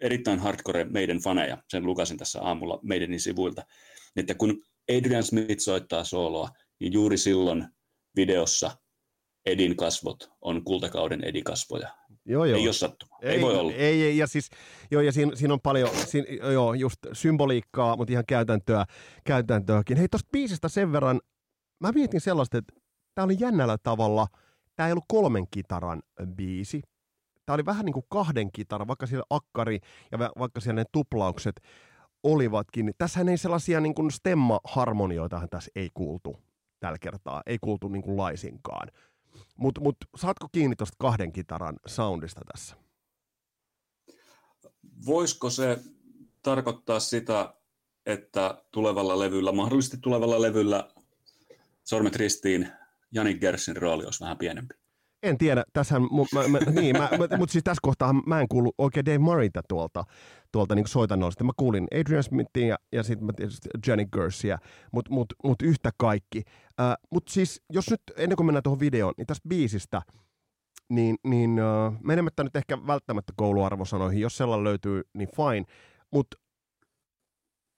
erittäin 0.00 0.38
hardcore 0.38 0.84
meidän 0.84 1.18
faneja, 1.18 1.62
sen 1.68 1.86
lukasin 1.86 2.18
tässä 2.18 2.42
aamulla 2.42 2.80
meidänin 2.82 3.20
sivuilta, 3.20 3.62
että 4.16 4.34
kun 4.34 4.62
Adrian 4.96 5.22
Smith 5.22 5.60
soittaa 5.60 6.04
sooloa, 6.04 6.48
niin 6.80 6.92
juuri 6.92 7.16
silloin 7.16 7.68
videossa 8.16 8.70
Edin 9.46 9.76
kasvot 9.76 10.30
on 10.40 10.64
kultakauden 10.64 11.24
Edikasvoja. 11.24 11.88
Joo, 12.24 12.44
joo. 12.44 12.58
Ei 12.58 12.66
ole 12.66 12.72
sattumaa, 12.72 13.18
ei, 13.22 13.30
ei 13.30 13.40
voi 13.40 13.58
olla. 13.58 13.72
Ei, 13.72 14.02
ei, 14.02 14.18
ja 14.18 14.26
siis, 14.26 14.50
joo, 14.90 15.02
ja 15.02 15.12
siinä, 15.12 15.36
siinä 15.36 15.54
on 15.54 15.60
paljon, 15.60 15.90
siinä, 16.06 16.26
joo, 16.52 16.74
just 16.74 16.98
symboliikkaa, 17.12 17.96
mutta 17.96 18.12
ihan 18.12 18.24
käytäntöä, 18.28 18.84
käytäntöäkin. 19.24 19.96
Hei, 19.96 20.08
tosta 20.08 20.28
biisistä 20.32 20.68
sen 20.68 20.92
verran, 20.92 21.20
mä 21.80 21.92
mietin 21.92 22.20
sellaista, 22.20 22.58
että 22.58 22.74
tää 23.14 23.24
oli 23.24 23.36
jännällä 23.40 23.78
tavalla, 23.82 24.26
tää 24.76 24.86
ei 24.86 24.92
ollut 24.92 25.04
kolmen 25.08 25.44
kitaran 25.50 26.02
biisi. 26.36 26.82
Tää 27.48 27.54
oli 27.54 27.66
vähän 27.66 27.84
niin 27.84 27.92
kuin 27.94 28.06
kahden 28.08 28.52
kitaran, 28.52 28.88
vaikka 28.88 29.06
siellä 29.06 29.24
akkari 29.30 29.80
ja 30.12 30.18
va- 30.18 30.32
vaikka 30.38 30.60
siellä 30.60 30.80
ne 30.80 30.84
tuplaukset 30.92 31.60
olivatkin. 32.22 32.92
Tässähän 32.98 33.28
ei 33.28 33.38
sellaisia 33.38 33.80
niin 33.80 33.94
kuin 33.94 34.10
stemma-harmonioitahan 34.10 35.48
tässä 35.50 35.70
ei 35.76 35.90
kuultu 35.94 36.36
tällä 36.80 36.98
kertaa, 36.98 37.42
ei 37.46 37.58
kuultu 37.60 37.88
niin 37.88 38.02
kuin 38.02 38.16
laisinkaan. 38.16 38.88
Mutta 39.56 39.80
mut, 39.80 39.96
saatko 40.16 40.48
kiinni 40.52 40.76
tuosta 40.76 40.96
kahden 40.98 41.32
kitaran 41.32 41.76
soundista 41.86 42.40
tässä? 42.52 42.76
Voisiko 45.06 45.50
se 45.50 45.78
tarkoittaa 46.42 47.00
sitä, 47.00 47.54
että 48.06 48.62
tulevalla 48.70 49.18
levyllä, 49.18 49.52
mahdollisesti 49.52 49.96
tulevalla 50.00 50.42
levyllä 50.42 50.90
Sormet 51.84 52.16
ristiin 52.16 52.68
Janik 53.12 53.40
Gersin 53.40 53.76
rooli 53.76 54.04
olisi 54.04 54.24
vähän 54.24 54.38
pienempi? 54.38 54.74
En 55.22 55.38
tiedä, 55.38 55.64
tässähän, 55.72 56.02
mu- 56.02 56.38
mä, 56.38 56.48
mä, 56.48 56.58
niin, 56.80 56.98
mä, 56.98 57.08
mä, 57.18 57.36
mutta 57.38 57.52
siis 57.52 57.64
tässä 57.64 57.80
kohtaa 57.82 58.12
mä 58.12 58.40
en 58.40 58.48
kuulu 58.48 58.72
oikein 58.78 59.06
Dave 59.06 59.18
Murrayta 59.18 59.62
tuolta, 59.68 60.04
tuolta 60.52 60.74
niin 60.74 60.86
soitannollista. 60.86 61.44
Mä 61.44 61.52
kuulin 61.56 61.86
Adrian 62.00 62.22
Smithia 62.22 62.66
ja, 62.66 62.76
ja 62.92 63.02
sitten 63.02 63.26
mä 63.26 63.32
tietysti 63.32 63.68
Jenny 63.86 64.04
Gersia, 64.12 64.58
mutta 64.92 65.10
mut, 65.10 65.34
mut 65.44 65.62
yhtä 65.62 65.90
kaikki. 65.96 66.42
Äh, 66.80 66.94
mutta 67.12 67.32
siis, 67.32 67.62
jos 67.70 67.90
nyt 67.90 68.00
ennen 68.16 68.36
kuin 68.36 68.46
mennään 68.46 68.62
tuohon 68.62 68.80
videoon, 68.80 69.14
niin 69.16 69.26
tästä 69.26 69.48
biisistä, 69.48 70.02
niin, 70.88 71.16
niin 71.24 71.58
äh, 71.58 71.98
menemättä 72.04 72.44
nyt 72.44 72.56
ehkä 72.56 72.86
välttämättä 72.86 73.32
kouluarvosanoihin, 73.36 74.20
jos 74.20 74.36
sellainen 74.36 74.64
löytyy, 74.64 75.02
niin 75.14 75.28
fine. 75.36 75.64
Mutta 76.10 76.36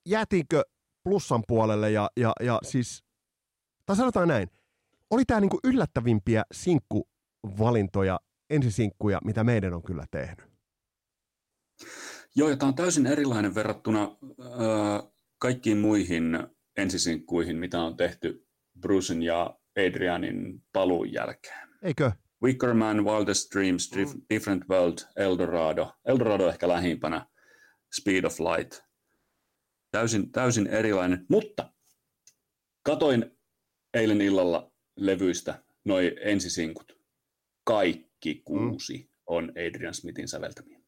jäätiinkö 0.09 0.63
plussan 1.05 1.43
puolelle 1.49 1.91
ja, 1.91 2.11
ja, 2.17 2.33
ja 2.41 2.59
siis, 2.63 3.05
tai 3.87 3.97
sanotaan 3.97 4.29
näin, 4.29 4.49
oli 5.11 5.25
tämä 5.25 5.41
niinku 5.41 5.59
yllättävimpiä 5.65 6.43
sinkkuvalintoja, 7.41 8.21
ensisinkkuja, 8.51 9.19
mitä 9.25 9.45
meidän 9.45 9.75
on 9.75 9.83
kyllä 9.83 10.05
tehnyt. 10.11 10.47
Joo, 12.37 12.49
ja 12.49 12.57
tämä 12.57 12.69
on 12.69 12.75
täysin 12.75 13.07
erilainen 13.07 13.55
verrattuna 13.55 14.03
äh, 14.03 15.11
kaikkiin 15.39 15.79
muihin 15.79 16.39
ensisinkkuihin, 16.77 17.57
mitä 17.57 17.81
on 17.81 17.97
tehty 17.97 18.47
Brucen 18.81 19.23
ja 19.23 19.59
Adrianin 19.79 20.63
paluun 20.73 21.13
jälkeen. 21.13 21.69
Eikö? 21.83 22.13
Wickerman, 22.43 23.05
Wildest 23.05 23.55
Dreams, 23.55 23.91
Dif- 23.97 24.21
Different 24.31 24.69
World, 24.69 24.99
Eldorado. 25.17 25.93
Eldorado 26.05 26.49
ehkä 26.49 26.69
lähimpänä, 26.69 27.27
Speed 28.01 28.25
of 28.25 28.41
Light. 28.41 28.83
Täysin, 29.91 30.33
täysin 30.33 30.67
erilainen, 30.67 31.27
mutta 31.29 31.73
katoin 32.83 33.39
eilen 33.95 34.21
illalla 34.21 34.73
levyistä 34.97 35.63
noi 35.85 36.17
ensisinkut. 36.21 37.00
Kaikki 37.65 38.43
kuusi 38.45 39.11
on 39.27 39.51
Adrian 39.51 39.95
Smithin 39.95 40.29
säveltämiä. 40.29 40.81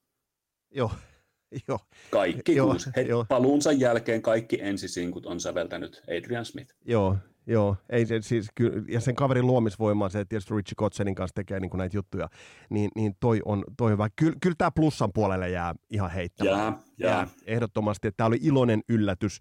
Joo, 0.71 0.91
joo. 1.69 1.79
Kaikki 2.11 2.57
Joo, 2.57 2.67
kuusi. 2.71 2.91
He, 2.97 3.03
joo. 3.03 3.25
paluunsa 3.29 3.73
jälkeen 3.73 4.23
kaikki 4.23 4.59
ensisinkut 4.61 5.27
on 5.27 5.41
säveltänyt 5.41 6.03
Adrian 6.19 6.45
Smith. 6.45 6.75
Joo, 6.85 7.17
joo. 7.47 7.77
Ei 7.91 8.07
se, 8.07 8.23
siis, 8.23 8.47
ky- 8.55 8.85
ja 8.89 9.01
sen 9.01 9.15
kaverin 9.15 9.47
luomisvoima, 9.47 10.09
se 10.09 10.21
että 10.21 10.29
tietysti 10.29 10.55
Richie 10.55 10.75
Kotsenin 10.77 11.15
kanssa 11.15 11.35
tekee 11.35 11.61
niin 11.61 11.71
näitä 11.75 11.97
juttuja, 11.97 12.29
niin, 12.71 12.91
niin 12.97 13.17
toi 13.21 13.41
on, 13.45 13.65
toi 13.77 13.87
on 13.87 13.93
hyvä. 13.93 14.09
Kyllä, 14.17 14.37
kyllä 14.43 14.57
tämä 14.59 14.71
plussan 14.71 15.11
puolelle 15.15 15.51
jää 15.51 15.75
ihan 15.91 16.11
heittämään. 16.11 16.59
Jää, 16.59 16.79
jää. 16.99 17.29
Ehdottomasti, 17.47 18.09
että 18.09 18.17
tämä 18.17 18.27
oli 18.27 18.39
iloinen 18.43 18.81
yllätys. 18.89 19.39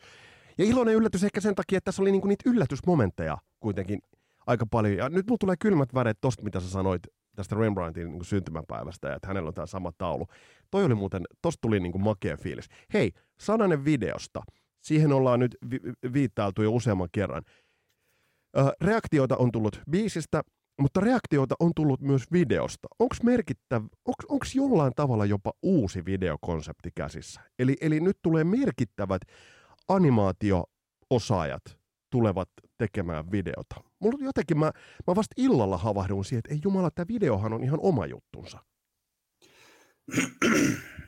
Ja 0.57 0.65
iloinen 0.65 0.95
yllätys 0.95 1.23
ehkä 1.23 1.41
sen 1.41 1.55
takia, 1.55 1.77
että 1.77 1.85
tässä 1.85 2.01
oli 2.01 2.11
niinku 2.11 2.27
niitä 2.27 2.49
yllätysmomentteja 2.49 3.37
kuitenkin 3.59 3.99
aika 4.47 4.65
paljon. 4.65 4.97
Ja 4.97 5.09
nyt 5.09 5.27
mulla 5.27 5.37
tulee 5.37 5.55
kylmät 5.59 5.93
väreet 5.93 6.17
tosta, 6.21 6.43
mitä 6.43 6.59
sä 6.59 6.69
sanoit 6.69 7.01
tästä 7.35 7.55
Rembrandtin 7.55 8.11
niin 8.11 8.25
syntymäpäivästä 8.25 9.07
ja 9.09 9.15
että 9.15 9.27
hänellä 9.27 9.47
on 9.47 9.53
tämä 9.53 9.65
sama 9.65 9.91
taulu. 9.97 10.27
Toi 10.71 10.85
oli 10.85 10.95
muuten, 10.95 11.23
tosta 11.41 11.61
tuli 11.61 11.79
niin 11.79 11.91
kuin 11.91 12.03
makea 12.03 12.37
fiilis. 12.37 12.67
Hei, 12.93 13.11
sananen 13.39 13.85
videosta. 13.85 14.41
Siihen 14.81 15.13
ollaan 15.13 15.39
nyt 15.39 15.57
vi- 15.71 16.11
viittailtu 16.13 16.61
jo 16.61 16.71
useamman 16.71 17.09
kerran. 17.11 17.43
Ö, 18.57 18.73
reaktioita 18.81 19.37
on 19.37 19.51
tullut 19.51 19.81
biisistä, 19.91 20.41
mutta 20.79 20.99
reaktioita 20.99 21.55
on 21.59 21.71
tullut 21.75 22.01
myös 22.01 22.23
videosta. 22.31 22.87
Onko 22.99 23.15
merkittävä, 23.23 23.85
onko 24.05 24.45
jollain 24.55 24.93
tavalla 24.95 25.25
jopa 25.25 25.51
uusi 25.61 26.05
videokonsepti 26.05 26.89
käsissä? 26.95 27.41
Eli, 27.59 27.77
eli 27.81 27.99
nyt 27.99 28.17
tulee 28.21 28.43
merkittävät 28.43 29.21
animaatio-osaajat 29.87 31.81
tulevat 32.11 32.49
tekemään 32.81 33.31
videota. 33.31 33.75
Mulla 33.99 34.17
jotenkin 34.21 34.59
mä, 34.59 34.71
mä 35.07 35.15
vasta 35.15 35.33
illalla 35.37 35.77
havahdun 35.77 36.25
siihen, 36.25 36.39
että 36.39 36.53
ei 36.53 36.59
jumala, 36.63 36.91
tämä 36.91 37.05
videohan 37.07 37.53
on 37.53 37.63
ihan 37.63 37.79
oma 37.81 38.05
juttunsa. 38.05 38.59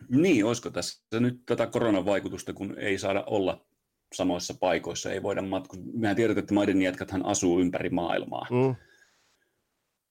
Niin, 0.10 0.46
olisiko 0.46 0.70
tässä 0.70 1.20
nyt 1.20 1.46
tätä 1.46 1.68
koronan 1.68 2.06
vaikutusta, 2.06 2.54
kun 2.54 2.78
ei 2.78 2.98
saada 2.98 3.24
olla 3.28 3.66
samoissa 4.14 4.54
paikoissa, 4.60 5.12
ei 5.12 5.24
voida 5.24 5.42
matkustaa. 5.42 5.88
Mehän 5.94 6.16
tiedetään, 6.16 6.44
että 6.44 6.54
maiden 6.54 6.82
jätkäthän 6.82 7.26
asuu 7.26 7.60
ympäri 7.60 7.90
maailmaa. 7.90 8.48
Mm. 8.52 8.76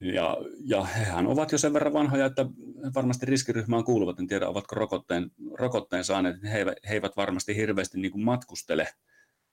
Ja, 0.01 0.37
ja 0.65 0.85
hehän 0.85 1.27
ovat 1.27 1.53
jo 1.53 1.59
sen 1.59 1.73
verran 1.73 1.93
vanhoja, 1.93 2.27
että 2.27 2.47
varmasti 2.95 3.27
riskiryhmään 3.27 3.85
kuuluvat. 3.85 4.19
En 4.21 4.27
tiedä, 4.27 4.49
ovatko 4.49 4.75
rokotteen, 4.75 5.31
rokotteen 5.59 6.05
saaneet. 6.05 6.43
He, 6.43 6.65
he 6.89 6.95
eivät 6.95 7.17
varmasti 7.17 7.57
hirveästi 7.57 8.01
niin 8.01 8.13
kuin 8.13 8.25
matkustele 8.25 8.89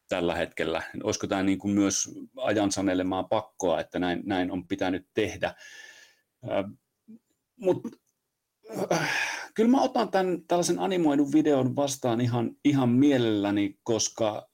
tällä 0.09 0.35
hetkellä. 0.35 0.83
Olisiko 1.03 1.27
tämä 1.27 1.43
niin 1.43 1.59
kuin 1.59 1.73
myös 1.73 2.09
ajan 2.37 2.71
sanelemaa 2.71 3.23
pakkoa, 3.23 3.79
että 3.79 3.99
näin, 3.99 4.21
näin 4.25 4.51
on 4.51 4.67
pitänyt 4.67 5.07
tehdä. 5.13 5.55
Mutta 7.55 7.89
kyllä 9.53 9.69
mä 9.69 9.81
otan 9.81 10.11
tämän 10.11 10.41
tällaisen 10.47 10.79
animoidun 10.79 11.33
videon 11.33 11.75
vastaan 11.75 12.21
ihan, 12.21 12.51
ihan 12.65 12.89
mielelläni, 12.89 13.79
koska 13.83 14.49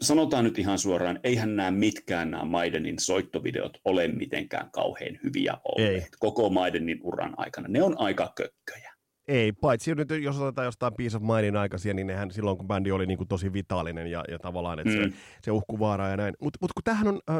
sanotaan 0.00 0.44
nyt 0.44 0.58
ihan 0.58 0.78
suoraan, 0.78 1.20
eihän 1.24 1.56
nämä 1.56 1.70
mitkään 1.70 2.30
nämä 2.30 2.44
Maidenin 2.44 2.98
soittovideot 2.98 3.78
ole 3.84 4.08
mitenkään 4.08 4.70
kauhean 4.70 5.18
hyviä 5.24 5.54
olleet 5.64 6.02
Ei. 6.02 6.10
koko 6.18 6.50
Maidenin 6.50 7.00
uran 7.02 7.34
aikana. 7.36 7.68
Ne 7.68 7.82
on 7.82 7.98
aika 7.98 8.32
kökköjä. 8.36 8.91
Ei, 9.28 9.52
paitsi 9.52 9.94
nyt 9.94 10.08
jos 10.22 10.40
otetaan 10.40 10.64
jostain 10.64 10.94
Piece 10.94 11.16
of 11.16 11.22
Mindin 11.22 11.56
aikaisia, 11.56 11.94
niin 11.94 12.06
nehän 12.06 12.30
silloin, 12.30 12.56
kun 12.56 12.68
bändi 12.68 12.92
oli 12.92 13.06
niin 13.06 13.18
kuin 13.18 13.28
tosi 13.28 13.52
vitaalinen 13.52 14.06
ja, 14.06 14.24
ja 14.28 14.38
tavallaan, 14.38 14.78
että 14.78 14.92
mm. 14.92 15.12
Se, 15.12 15.18
se 15.42 15.50
uhku 15.50 15.78
vaaraa 15.78 16.08
ja 16.08 16.16
näin. 16.16 16.34
Mutta 16.40 16.58
mut 16.60 16.72
kun 16.72 16.84
tämähän 16.84 17.08
on 17.08 17.20
äh, 17.30 17.36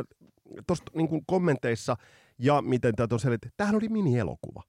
tuosta 0.66 0.92
niin 0.94 1.08
kommenteissa 1.26 1.96
ja 2.38 2.62
miten 2.62 2.94
tätä 2.94 3.14
on 3.14 3.20
selitetty, 3.20 3.54
tämähän 3.56 3.76
oli 3.76 3.88
mini-elokuva. 3.88 4.62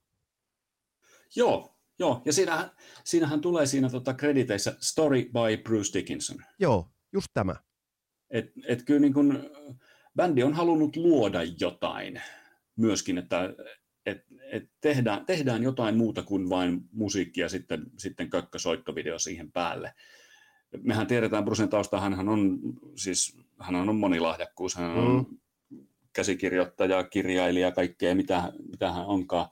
Joo, 1.36 1.76
joo. 2.00 2.22
ja 2.26 2.34
siinähän, 2.34 2.70
siinähän 3.04 3.42
tulee 3.42 3.66
siinä 3.66 3.90
tota 3.90 4.14
krediteissä 4.14 4.76
Story 4.80 5.24
by 5.24 5.64
Bruce 5.64 6.00
Dickinson. 6.00 6.38
Joo, 6.60 6.90
just 7.14 7.28
tämä. 7.34 7.56
Et, 8.30 8.52
et 8.68 8.84
kyllä 8.84 9.00
niin 9.00 9.14
kun, 9.14 9.50
bändi 10.16 10.44
on 10.44 10.54
halunnut 10.54 10.96
luoda 10.96 11.40
jotain 11.60 12.22
myöskin, 12.76 13.18
että 13.18 13.54
et, 14.06 14.26
et 14.52 14.70
tehdään, 14.82 15.26
tehdään 15.26 15.64
jotain 15.64 15.98
muuta 15.98 16.24
kuin 16.24 16.50
vain 16.50 16.82
musiikkia 16.92 17.50
sitten, 17.50 17.84
sitten 17.98 18.30
kökkösoittovideo 18.30 19.20
siihen 19.20 19.52
päälle. 19.52 19.94
Mehän 20.82 21.08
tiedetään 21.08 21.46
Brucen 21.46 21.70
tausta, 21.70 22.00
hän 22.00 22.30
on, 22.30 22.60
siis, 22.96 23.38
hän 23.60 23.76
on 23.76 23.96
monilahjakkuus, 23.96 24.76
hän 24.76 24.92
on 24.92 25.26
Mm. 25.70 25.80
käsikirjoittaja, 26.14 27.04
kirjailija, 27.04 27.72
kaikkea 27.72 28.16
mitä, 28.16 28.54
mitä 28.72 28.92
hän 28.92 29.06
onkaan. 29.06 29.48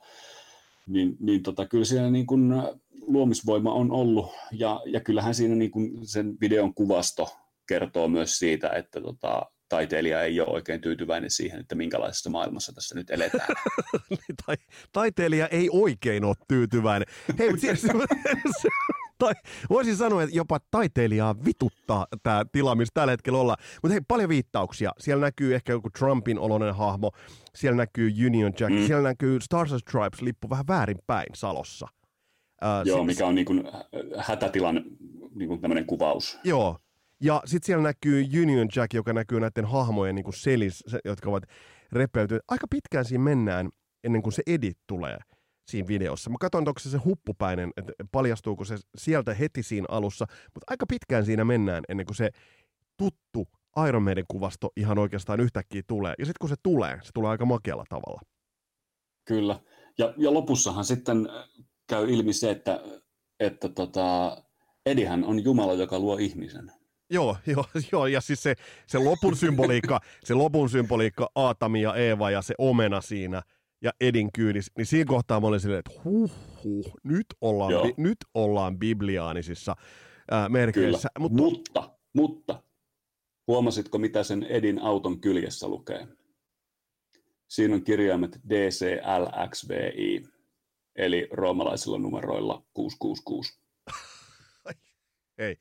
Niin, 0.86 1.16
niin 1.20 1.42
tota, 1.42 1.66
kyllä 1.66 1.84
siellä 1.84 2.10
niin 2.10 2.26
kun 2.26 2.62
luomisvoima 3.06 3.72
on 3.72 3.90
ollut 3.90 4.32
ja, 4.52 4.80
ja 4.86 5.00
kyllähän 5.00 5.34
siinä 5.34 5.54
niin 5.54 5.70
kun 5.70 6.06
sen 6.06 6.36
videon 6.40 6.74
kuvasto 6.74 7.36
kertoo 7.66 8.08
myös 8.08 8.38
siitä, 8.38 8.68
että 8.68 9.00
tota, 9.00 9.51
taiteilija 9.72 10.22
ei 10.22 10.40
ole 10.40 10.48
oikein 10.48 10.80
tyytyväinen 10.80 11.30
siihen, 11.30 11.60
että 11.60 11.74
minkälaisessa 11.74 12.30
maailmassa 12.30 12.72
tässä 12.72 12.94
nyt 12.94 13.10
eletään. 13.10 13.48
tai, 14.46 14.56
taiteilija 14.92 15.46
ei 15.46 15.68
oikein 15.72 16.24
ole 16.24 16.34
tyytyväinen. 16.48 17.08
Hei, 17.38 17.50
mutta 17.50 17.66
tai 19.18 19.32
voisin 19.70 19.96
sanoa, 19.96 20.22
että 20.22 20.36
jopa 20.36 20.60
taiteilijaa 20.70 21.44
vituttaa 21.44 22.06
tämä 22.22 22.44
tila, 22.52 22.74
missä 22.74 22.92
tällä 22.94 23.10
hetkellä 23.10 23.38
ollaan. 23.38 23.58
Mutta 23.82 23.92
hei, 23.92 24.00
paljon 24.08 24.28
viittauksia. 24.28 24.92
Siellä 24.98 25.26
näkyy 25.26 25.54
ehkä 25.54 25.72
joku 25.72 25.90
Trumpin 25.98 26.38
oloinen 26.38 26.74
hahmo, 26.74 27.10
siellä 27.54 27.76
näkyy 27.76 28.12
Union 28.26 28.52
Jack, 28.60 28.72
mm. 28.72 28.86
siellä 28.86 29.08
näkyy 29.08 29.40
Stars 29.40 29.72
and 29.72 29.80
Stripes-lippu 29.80 30.50
vähän 30.50 30.66
väärinpäin 30.68 31.28
Salossa. 31.34 31.86
Uh, 32.62 32.86
Joo, 32.86 32.98
sit... 32.98 33.06
mikä 33.06 33.26
on 33.26 33.34
niin 33.34 33.46
kuin 33.46 33.64
hätätilan 34.16 34.84
niin 35.34 35.48
kuin 35.48 35.86
kuvaus. 35.86 36.38
Joo, 36.44 36.78
ja 37.22 37.42
sitten 37.44 37.66
siellä 37.66 37.82
näkyy 37.82 38.24
Union 38.42 38.68
Jack, 38.76 38.94
joka 38.94 39.12
näkyy 39.12 39.40
näiden 39.40 39.64
hahmojen 39.64 40.14
niin 40.14 40.32
selis, 40.34 40.84
jotka 41.04 41.30
ovat 41.30 41.44
repeytyneet. 41.92 42.44
Aika 42.48 42.66
pitkään 42.70 43.04
siinä 43.04 43.24
mennään 43.24 43.70
ennen 44.04 44.22
kuin 44.22 44.32
se 44.32 44.42
edit 44.46 44.78
tulee 44.86 45.18
siinä 45.70 45.88
videossa. 45.88 46.30
Mä 46.30 46.36
katson, 46.40 46.68
onko 46.68 46.80
se 46.80 46.90
se 46.90 46.98
huppupäinen, 46.98 47.70
että 47.76 47.92
paljastuuko 48.12 48.64
se 48.64 48.76
sieltä 48.96 49.34
heti 49.34 49.62
siinä 49.62 49.86
alussa, 49.88 50.26
mutta 50.30 50.64
aika 50.66 50.86
pitkään 50.86 51.24
siinä 51.24 51.44
mennään 51.44 51.84
ennen 51.88 52.06
kuin 52.06 52.16
se 52.16 52.30
tuttu 52.96 53.48
Iron 53.88 54.02
Maiden 54.02 54.24
kuvasto 54.28 54.70
ihan 54.76 54.98
oikeastaan 54.98 55.40
yhtäkkiä 55.40 55.82
tulee. 55.86 56.14
Ja 56.18 56.24
sitten 56.24 56.38
kun 56.40 56.48
se 56.48 56.56
tulee, 56.62 56.98
se 57.02 57.10
tulee 57.14 57.30
aika 57.30 57.44
makealla 57.44 57.84
tavalla. 57.88 58.20
Kyllä. 59.24 59.60
Ja, 59.98 60.14
ja 60.16 60.34
lopussahan 60.34 60.84
sitten 60.84 61.28
käy 61.86 62.10
ilmi 62.10 62.32
se, 62.32 62.50
että, 62.50 62.80
että 63.40 63.68
tota, 63.68 64.36
Edihän 64.86 65.24
on 65.24 65.44
Jumala, 65.44 65.74
joka 65.74 65.98
luo 65.98 66.16
ihmisen. 66.16 66.72
Joo, 67.12 67.36
joo, 67.46 67.64
joo, 67.92 68.06
ja 68.06 68.20
siis 68.20 68.42
se, 68.42 68.54
se 68.86 68.98
lopun 68.98 69.36
symboliikka, 69.36 70.00
se 70.24 70.34
lopun 70.34 70.70
symboliikka, 70.70 71.30
Aatami 71.34 71.82
ja 71.82 71.94
Eeva 71.94 72.30
ja 72.30 72.42
se 72.42 72.54
omena 72.58 73.00
siinä 73.00 73.42
ja 73.82 73.92
Edin 74.00 74.32
kyydissä, 74.32 74.72
niin 74.76 74.86
siinä 74.86 75.08
kohtaa 75.08 75.40
mä 75.40 75.46
olin 75.46 75.60
silleen, 75.60 75.82
että 75.86 76.00
huh, 76.04 76.32
huh 76.64 76.94
nyt, 77.04 77.26
ollaan, 77.40 77.72
bi, 77.82 77.94
nyt 77.96 78.18
ollaan 78.34 78.78
bibliaanisissa 78.78 79.76
ää, 80.30 80.48
merkeissä. 80.48 81.08
Kyllä, 81.14 81.28
mutta, 81.28 81.42
mutta, 81.42 81.90
mutta, 82.12 82.62
huomasitko 83.46 83.98
mitä 83.98 84.22
sen 84.22 84.42
Edin 84.42 84.78
auton 84.78 85.20
kyljessä 85.20 85.68
lukee? 85.68 86.08
Siinä 87.48 87.74
on 87.74 87.84
kirjaimet 87.84 88.40
DCLXVI, 88.48 90.24
eli 90.96 91.28
roomalaisilla 91.30 91.98
numeroilla 91.98 92.64
666. 92.74 93.58
Ei. 95.38 95.56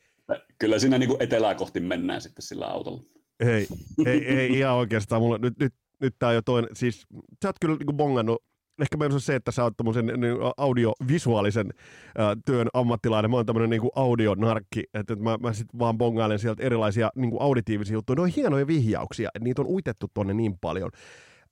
Kyllä 0.62 0.80
siinä 0.80 0.98
niin 0.98 1.10
kuin 1.10 1.24
etelää 1.24 1.56
kohti 1.56 1.80
mennään 1.80 2.22
sitten 2.22 2.42
sillä 2.42 2.66
autolla. 2.66 3.04
Ei, 3.40 3.68
ei, 4.06 4.28
ei 4.28 4.60
ihan 4.60 4.76
oikeastaan. 4.76 5.22
Mulla, 5.22 5.38
nyt, 5.38 5.60
nyt, 5.60 5.74
nyt 6.02 6.16
tää 6.20 6.34
jo 6.34 6.42
toinen, 6.42 6.76
siis 6.76 7.08
sä 7.44 7.50
oot 7.50 7.56
kyllä 7.62 7.76
niin 7.76 7.98
bongannut 7.98 8.44
ehkä 8.82 8.98
meillä 8.98 9.14
on 9.14 9.22
se, 9.22 9.36
että 9.36 9.52
sä 9.52 9.64
oot 9.64 9.78
tämmöisen 9.78 10.06
niin 10.06 10.38
audiovisuaalisen 10.58 11.74
äh, 12.20 12.38
työn 12.46 12.68
ammattilainen. 12.74 13.32
Mä 13.32 13.38
oon 13.38 13.46
tämmöinen 13.46 13.70
niin 13.70 13.92
audionarkki, 13.96 14.84
että 14.94 15.16
mä, 15.16 15.38
mä 15.38 15.54
sitten 15.54 15.80
vaan 15.80 15.98
bongailen 15.98 16.40
sieltä 16.40 16.64
erilaisia 16.64 17.10
niin 17.16 17.32
kuin 17.32 17.42
auditiivisia 17.42 17.94
juttuja. 17.94 18.16
Ne 18.16 18.22
on 18.22 18.28
hienoja 18.28 18.68
vihjauksia, 18.68 19.30
niitä 19.40 19.62
on 19.62 19.68
uitettu 19.68 20.08
tonne 20.14 20.34
niin 20.34 20.58
paljon. 20.62 20.92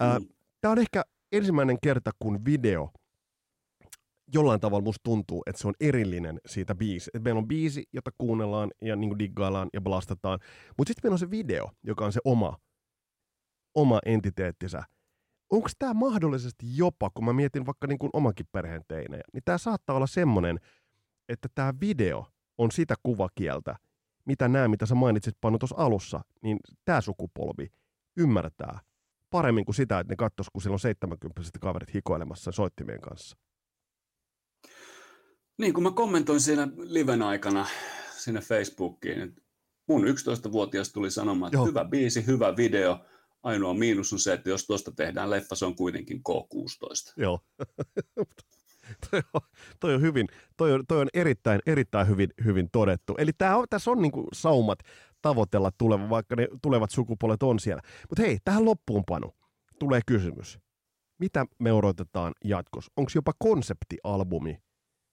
Äh, 0.02 0.20
mm. 0.20 0.28
Tämä 0.62 0.72
on 0.72 0.80
ehkä 0.80 1.04
ensimmäinen 1.32 1.78
kerta, 1.84 2.12
kun 2.20 2.46
video 2.46 2.90
jollain 4.34 4.60
tavalla 4.60 4.84
musta 4.84 5.04
tuntuu, 5.04 5.44
että 5.46 5.62
se 5.62 5.68
on 5.68 5.74
erillinen 5.80 6.40
siitä 6.46 6.76
biisi. 6.76 7.12
Et 7.14 7.24
meillä 7.24 7.40
on 7.40 7.48
biisi, 7.48 7.84
jota 7.94 8.12
kuunnellaan 8.18 8.72
ja 8.82 8.96
niin 8.96 9.20
diggaillaan 9.20 9.70
ja 9.74 9.82
blastataan, 9.82 10.40
mutta 10.78 10.90
sitten 10.90 11.02
meillä 11.04 11.16
on 11.16 11.20
se 11.20 11.32
video, 11.32 11.70
joka 11.84 12.06
on 12.06 12.14
se 12.14 12.20
oma, 12.26 12.58
oma 13.76 14.00
entiteettisä. 14.06 14.84
Onko 15.50 15.70
tämä 15.80 15.94
mahdollisesti 15.94 16.66
jopa, 16.78 17.10
kun 17.10 17.26
mä 17.26 17.34
mietin 17.34 17.66
vaikka 17.66 17.88
niin 17.88 18.00
kuin 18.00 18.10
omankin 18.14 18.46
perheen 18.52 18.82
teinejä, 18.88 19.24
niin 19.34 19.44
tämä 19.46 19.58
saattaa 19.58 19.96
olla 19.96 20.08
semmoinen, 20.08 20.60
että 21.30 21.48
tämä 21.56 21.74
video 21.82 22.26
on 22.58 22.72
sitä 22.72 22.96
kuvakieltä, 23.04 23.76
mitä 24.26 24.48
nämä, 24.48 24.68
mitä 24.68 24.86
sä 24.86 24.96
mainitsit 24.96 25.36
Panu 25.42 25.58
tuossa 25.58 25.76
alussa, 25.80 26.22
niin 26.44 26.58
tämä 26.86 27.02
sukupolvi 27.02 27.68
ymmärtää 28.18 28.80
paremmin 29.30 29.66
kuin 29.66 29.76
sitä, 29.76 30.00
että 30.00 30.12
ne 30.12 30.16
katsoisi, 30.16 30.52
kun 30.54 30.62
siellä 30.62 30.76
on 30.76 30.80
70 30.80 31.42
kaverit 31.62 31.94
hikoilemassa 31.94 32.52
soittimien 32.52 33.02
kanssa. 33.02 33.38
Niin, 35.60 35.74
kun 35.74 35.84
mä 35.84 35.92
kommentoin 35.92 36.42
siinä 36.42 36.68
liven 36.78 37.22
aikana 37.22 37.66
sinne 38.18 38.42
Facebookiin, 38.42 39.22
että 39.22 39.42
mun 39.88 40.04
11-vuotias 40.04 40.92
tuli 40.92 41.12
sanomaan, 41.12 41.50
että 41.50 41.58
Joo. 41.58 41.66
hyvä 41.66 41.86
biisi, 41.86 42.26
hyvä 42.26 42.58
video, 42.58 43.00
ainoa 43.44 43.74
miinus 43.74 44.14
on 44.14 44.20
se, 44.20 44.34
että 44.34 44.50
jos 44.50 44.66
tuosta 44.66 44.92
tehdään 44.92 45.30
leffa, 45.30 45.56
se 45.56 45.66
on 45.66 45.76
kuitenkin 45.76 46.22
K16. 46.30 47.14
Joo. 47.18 47.40
toi, 49.12 49.22
on, 49.34 49.42
toi, 49.80 49.94
on 49.94 50.02
hyvin, 50.02 50.28
toi 50.58 50.74
on, 50.74 50.84
toi 50.88 51.02
on 51.02 51.08
erittäin, 51.14 51.60
erittäin 51.66 52.08
hyvin, 52.08 52.30
hyvin 52.46 52.70
todettu. 52.72 53.16
Eli 53.18 53.32
tää 53.38 53.58
on, 53.58 53.66
tässä 53.70 53.92
on 53.92 54.02
niinku 54.02 54.28
saumat 54.34 54.80
tavoitella 55.22 55.72
tuleva, 55.78 56.10
vaikka 56.10 56.36
ne 56.36 56.48
tulevat 56.62 56.92
sukupuolet 56.92 57.44
on 57.44 57.60
siellä. 57.60 57.82
Mutta 58.10 58.22
hei, 58.22 58.38
tähän 58.46 58.66
loppuunpano 58.66 59.32
tulee 59.80 60.02
kysymys. 60.06 60.60
Mitä 61.18 61.46
me 61.60 61.74
odotetaan 61.74 62.34
jatkossa? 62.44 62.92
Onko 62.98 63.12
jopa 63.16 63.32
konseptialbumi 63.40 64.58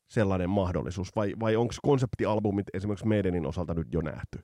sellainen 0.09 0.51
mahdollisuus, 0.51 1.17
vai, 1.17 1.35
vai 1.41 1.57
onko 1.57 1.75
konseptialbumit 1.83 2.67
esimerkiksi 2.75 3.07
meidänin 3.07 3.47
osalta 3.47 3.75
nyt 3.75 3.89
jo 3.93 4.01
nähty? 4.01 4.39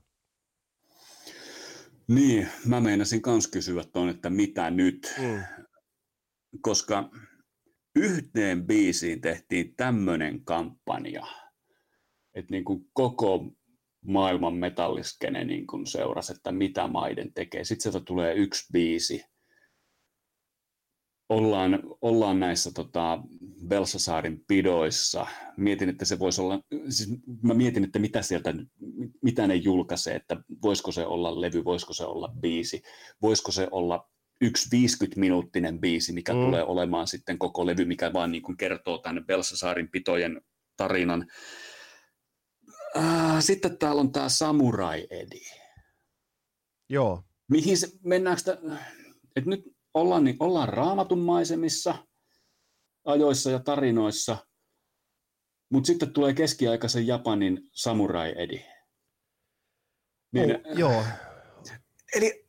Niin, 2.09 2.49
mä 2.67 2.81
meinasin 2.81 3.23
kans 3.23 3.47
kysyä 3.47 3.85
tuon, 3.93 4.09
että 4.09 4.31
mitä 4.31 4.71
nyt, 4.71 5.15
mm. 5.19 5.43
koska 6.61 7.11
yhteen 7.97 8.67
biisiin 8.67 9.21
tehtiin 9.21 9.75
tämmöinen 9.77 10.45
kampanja, 10.45 11.27
että 12.35 12.51
niin 12.51 12.65
kuin 12.65 12.85
koko 12.93 13.53
maailman 14.05 14.55
metalliskene 14.55 15.45
niin 15.45 15.67
kuin 15.67 15.87
seurasi, 15.87 16.33
että 16.33 16.53
mitä 16.53 16.89
maiden 16.89 17.35
tekee. 17.35 17.65
Sitten 17.65 17.83
sieltä 17.93 18.05
tulee 18.07 18.35
yksi 18.35 18.67
biisi, 18.73 19.25
ollaan, 21.33 21.83
ollaan 22.01 22.41
näissä 22.41 22.71
tota, 22.75 23.19
Belsasaarin 23.69 24.45
pidoissa. 24.49 25.27
Mietin, 25.57 25.89
että 25.89 26.05
se 26.05 26.19
voisi 26.19 26.41
olla, 26.41 26.61
siis 26.89 27.09
mä 27.43 27.55
mietin, 27.55 27.85
että 27.85 27.99
mitä 27.99 28.23
sieltä, 28.23 28.55
mitä 29.23 29.47
ne 29.47 29.55
julkaisee, 29.55 30.15
että 30.15 30.37
voisiko 30.63 30.93
se 30.93 31.07
olla 31.07 31.41
levy, 31.41 31.65
voisiko 31.65 31.93
se 31.93 32.05
olla 32.05 32.33
biisi, 32.41 32.83
voisiko 33.23 33.53
se 33.53 33.69
olla 33.71 34.09
yksi 34.41 34.69
50-minuuttinen 34.77 35.81
biisi, 35.81 36.13
mikä 36.13 36.35
mm. 36.35 36.41
tulee 36.41 36.65
olemaan 36.65 37.07
sitten 37.07 37.39
koko 37.39 37.67
levy, 37.67 37.85
mikä 37.85 38.13
vaan 38.13 38.33
niin 38.33 38.43
kuin 38.43 38.57
kertoo 38.57 38.99
tänne 38.99 39.21
Belsasaarin 39.21 39.91
pitojen 39.91 40.41
tarinan. 40.77 41.27
Äh, 42.97 43.37
sitten 43.41 43.79
täällä 43.79 44.01
on 44.01 44.13
tämä 44.13 44.29
Samurai 44.29 45.07
Edi. 45.11 45.41
Joo. 46.89 47.23
Mihin 47.49 47.79
se, 47.79 47.89
mennäänkö, 48.05 48.59
että 49.37 49.51
nyt 49.51 49.73
ollaan, 49.95 50.25
niin 50.25 50.37
ollaan 50.41 50.69
raamatun 50.69 51.19
maisemissa, 51.19 51.95
ajoissa 53.05 53.51
ja 53.51 53.61
tarinoissa, 53.61 54.37
mutta 55.73 55.87
sitten 55.87 56.13
tulee 56.13 56.35
keskiaikaisen 56.35 57.07
Japanin 57.07 57.71
samurai 57.73 58.35
edi. 58.37 58.65
Niin, 60.33 60.51
oh, 60.51 60.79
joo. 60.79 61.05
Eli 62.17 62.45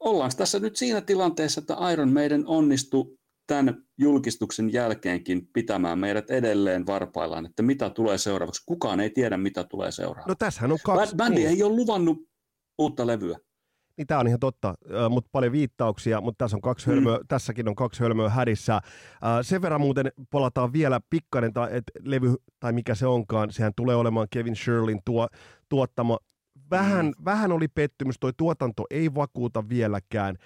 ollaan 0.00 0.30
tässä 0.36 0.58
nyt 0.58 0.76
siinä 0.76 1.00
tilanteessa, 1.00 1.60
että 1.60 1.76
Iron 1.92 2.12
Maiden 2.12 2.46
onnistui 2.46 3.18
tämän 3.46 3.84
julkistuksen 3.98 4.72
jälkeenkin 4.72 5.48
pitämään 5.52 5.98
meidät 5.98 6.30
edelleen 6.30 6.86
varpaillaan, 6.86 7.46
että 7.46 7.62
mitä 7.62 7.90
tulee 7.90 8.18
seuraavaksi. 8.18 8.62
Kukaan 8.66 9.00
ei 9.00 9.10
tiedä, 9.10 9.36
mitä 9.36 9.64
tulee 9.64 9.92
seuraavaksi. 9.92 10.28
No 10.28 10.34
tässähän 10.34 10.72
on 10.72 10.78
kaksi... 10.84 11.16
Bändi 11.16 11.36
niin. 11.36 11.48
ei 11.48 11.62
ole 11.62 11.76
luvannut 11.76 12.18
uutta 12.78 13.06
levyä. 13.06 13.38
Niin 13.96 14.06
tämä 14.06 14.20
on 14.20 14.26
ihan 14.26 14.40
totta, 14.40 14.74
mutta 15.10 15.28
paljon 15.32 15.52
viittauksia, 15.52 16.20
mutta 16.20 16.44
tässä 16.44 16.56
on 16.56 16.60
kaksi 16.60 16.86
hölmöä, 16.86 17.16
mm. 17.16 17.24
tässäkin 17.28 17.68
on 17.68 17.74
kaksi 17.74 18.00
hölmöä 18.00 18.28
hädissä. 18.28 18.80
Sen 19.42 19.62
verran 19.62 19.80
muuten 19.80 20.12
palataan 20.30 20.72
vielä 20.72 21.00
pikkainen, 21.10 21.52
että 21.70 21.92
levy, 22.02 22.34
tai 22.60 22.72
mikä 22.72 22.94
se 22.94 23.06
onkaan, 23.06 23.52
sehän 23.52 23.72
tulee 23.76 23.96
olemaan 23.96 24.26
Kevin 24.30 24.56
Shirleyn 24.56 25.00
tuo, 25.04 25.28
tuottama. 25.68 26.18
Vähän, 26.70 27.06
mm. 27.06 27.24
vähän 27.24 27.52
oli 27.52 27.68
pettymys, 27.68 28.16
toi 28.20 28.32
tuotanto 28.36 28.84
ei 28.90 29.14
vakuuta 29.14 29.68
vieläkään. 29.68 30.36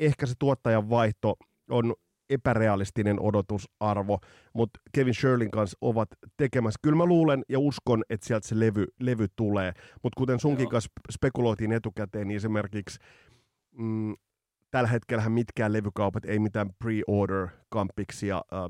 Ehkä 0.00 0.26
se 0.26 0.34
tuottajan 0.38 0.90
vaihto 0.90 1.36
on 1.70 1.94
epärealistinen 2.30 3.20
odotusarvo, 3.20 4.18
mutta 4.54 4.80
Kevin 4.92 5.14
Shirleyn 5.14 5.50
kanssa 5.50 5.78
ovat 5.80 6.08
tekemässä. 6.36 6.78
Kyllä 6.82 6.96
mä 6.96 7.06
luulen 7.06 7.42
ja 7.48 7.58
uskon, 7.58 8.04
että 8.10 8.26
sieltä 8.26 8.48
se 8.48 8.60
levy, 8.60 8.86
levy 9.00 9.26
tulee, 9.36 9.72
mutta 10.02 10.18
kuten 10.18 10.40
sunkin 10.40 10.64
Joo. 10.64 10.70
kanssa 10.70 10.90
spekuloitiin 11.12 11.72
etukäteen, 11.72 12.28
niin 12.28 12.36
esimerkiksi 12.36 12.98
mm, 13.78 14.14
tällä 14.70 14.88
hetkellä 14.88 15.28
mitkään 15.28 15.72
levykaupat 15.72 16.24
ei 16.24 16.38
mitään 16.38 16.70
pre-order-kampiksia 16.84 18.42
äh, 18.52 18.64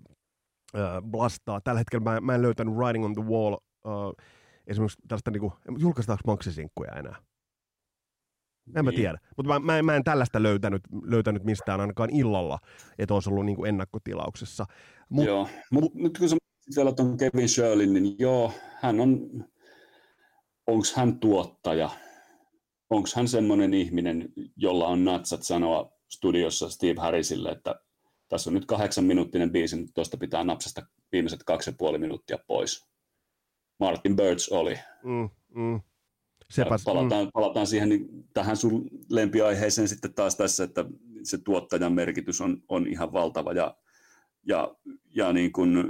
äh, 0.82 1.02
blastaa. 1.02 1.60
Tällä 1.60 1.78
hetkellä 1.78 2.04
mä, 2.04 2.20
mä 2.20 2.34
en 2.34 2.42
löytänyt 2.42 2.74
Writing 2.74 3.04
on 3.04 3.14
the 3.14 3.22
Wall 3.22 3.56
äh, 3.86 4.26
esimerkiksi 4.66 4.98
tällaista, 5.08 5.30
niin 5.30 5.40
kuin, 5.40 5.52
julkaistaanko 5.78 6.22
maksisinkkuja 6.26 6.92
enää? 6.92 7.27
En 8.76 8.84
mä 8.84 8.90
niin. 8.90 9.00
tiedä. 9.00 9.18
Mutta 9.36 9.52
mä, 9.52 9.58
mä, 9.58 9.82
mä, 9.82 9.96
en 9.96 10.04
tällaista 10.04 10.42
löytänyt, 10.42 10.82
löytänyt 11.02 11.44
mistään 11.44 11.80
ainakaan 11.80 12.10
illalla, 12.10 12.58
että 12.98 13.14
olisi 13.14 13.30
ollut 13.30 13.46
niin 13.46 13.56
kuin 13.56 13.68
ennakkotilauksessa. 13.68 14.66
Mut, 15.08 15.24
joo, 15.24 15.48
mutta 15.70 15.90
nyt 15.94 16.18
kun 16.18 16.28
sä 16.28 16.36
vielä 16.76 16.92
tuon 16.92 17.16
Kevin 17.16 17.48
Shirlin, 17.48 17.92
niin 17.92 18.16
joo, 18.18 18.52
hän 18.80 19.00
on, 19.00 19.30
onko 20.66 20.86
hän 20.94 21.18
tuottaja? 21.18 21.90
Onko 22.90 23.08
hän 23.16 23.28
semmoinen 23.28 23.74
ihminen, 23.74 24.32
jolla 24.56 24.86
on 24.86 25.04
natsat 25.04 25.42
sanoa 25.42 25.92
studiossa 26.08 26.70
Steve 26.70 27.00
Harrisille, 27.00 27.50
että 27.50 27.80
tässä 28.28 28.50
on 28.50 28.54
nyt 28.54 28.66
kahdeksan 28.66 29.04
minuuttinen 29.04 29.52
biisi, 29.52 29.76
mutta 29.76 29.92
tuosta 29.94 30.16
pitää 30.16 30.44
napsasta 30.44 30.82
viimeiset 31.12 31.42
kaksi 31.42 31.70
ja 31.70 31.74
puoli 31.78 31.98
minuuttia 31.98 32.38
pois. 32.46 32.88
Martin 33.80 34.16
Birch 34.16 34.52
oli. 34.52 34.78
Mm, 35.02 35.30
mm. 35.54 35.80
Sepäs, 36.52 36.84
palataan, 36.84 37.24
mm. 37.24 37.30
palataan 37.32 37.66
siihen 37.66 37.88
niin 37.88 38.08
tähän 38.34 38.56
sun 38.56 38.88
lempiaiheeseen 39.10 39.88
sitten 39.88 40.14
taas 40.14 40.36
tässä, 40.36 40.64
että 40.64 40.84
se 41.22 41.38
tuottajan 41.38 41.92
merkitys 41.92 42.40
on, 42.40 42.62
on 42.68 42.86
ihan 42.86 43.12
valtava 43.12 43.52
ja, 43.52 43.76
ja, 44.46 44.74
ja 45.14 45.32
niin 45.32 45.52
kuin 45.52 45.84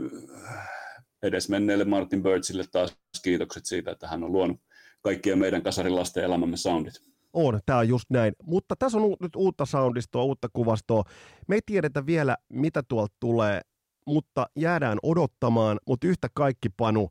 edesmenneelle 1.22 1.84
Martin 1.84 2.22
Birchille 2.22 2.64
taas 2.72 2.96
kiitokset 3.22 3.66
siitä, 3.66 3.90
että 3.90 4.08
hän 4.08 4.24
on 4.24 4.32
luonut 4.32 4.60
kaikkien 5.02 5.38
meidän 5.38 5.62
kasarilasten 5.62 6.24
elämämme 6.24 6.56
soundit. 6.56 6.94
On, 7.32 7.60
tämä 7.66 7.78
on 7.78 7.88
just 7.88 8.10
näin. 8.10 8.32
Mutta 8.42 8.74
tässä 8.78 8.98
on 8.98 9.16
nyt 9.20 9.36
uutta 9.36 9.66
soundistoa, 9.66 10.22
uutta 10.22 10.48
kuvastoa. 10.52 11.02
Me 11.48 11.54
ei 11.54 11.60
tiedetä 11.66 12.06
vielä, 12.06 12.36
mitä 12.48 12.82
tuolta 12.88 13.16
tulee, 13.20 13.60
mutta 14.06 14.46
jäädään 14.56 14.98
odottamaan. 15.02 15.78
Mutta 15.86 16.06
yhtä 16.06 16.28
kaikki, 16.34 16.68
Panu, 16.68 17.10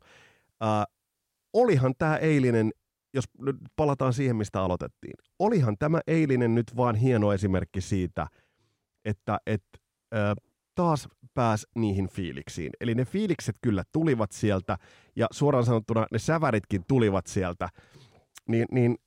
äh, 0.62 0.84
olihan 1.52 1.94
tämä 1.98 2.16
eilinen, 2.16 2.70
jos 3.14 3.24
nyt 3.38 3.56
palataan 3.76 4.12
siihen, 4.12 4.36
mistä 4.36 4.62
aloitettiin, 4.62 5.14
olihan 5.38 5.76
tämä 5.78 6.00
eilinen 6.06 6.54
nyt 6.54 6.76
vaan 6.76 6.96
hieno 6.96 7.32
esimerkki 7.32 7.80
siitä, 7.80 8.26
että 9.04 9.38
et, 9.46 9.64
äh, 10.14 10.34
taas 10.74 11.08
pääs 11.34 11.66
niihin 11.74 12.08
fiiliksiin. 12.08 12.70
Eli 12.80 12.94
ne 12.94 13.04
fiilikset 13.04 13.56
kyllä 13.62 13.84
tulivat 13.92 14.32
sieltä, 14.32 14.78
ja 15.16 15.26
suoraan 15.30 15.64
sanottuna 15.64 16.06
ne 16.12 16.18
säväritkin 16.18 16.84
tulivat 16.88 17.26
sieltä. 17.26 17.68
Niin, 18.48 18.66
niin 18.70 18.98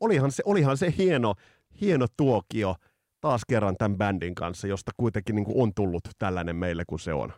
olihan 0.00 0.32
se, 0.32 0.42
olihan 0.46 0.76
se 0.76 0.94
hieno, 0.98 1.34
hieno 1.80 2.06
tuokio 2.16 2.74
taas 3.20 3.42
kerran 3.48 3.76
tämän 3.78 3.98
bändin 3.98 4.34
kanssa, 4.34 4.66
josta 4.66 4.92
kuitenkin 4.96 5.36
niin 5.36 5.46
on 5.54 5.74
tullut 5.74 6.02
tällainen 6.18 6.56
meille 6.56 6.84
kuin 6.86 7.00
se 7.00 7.12
on. 7.12 7.32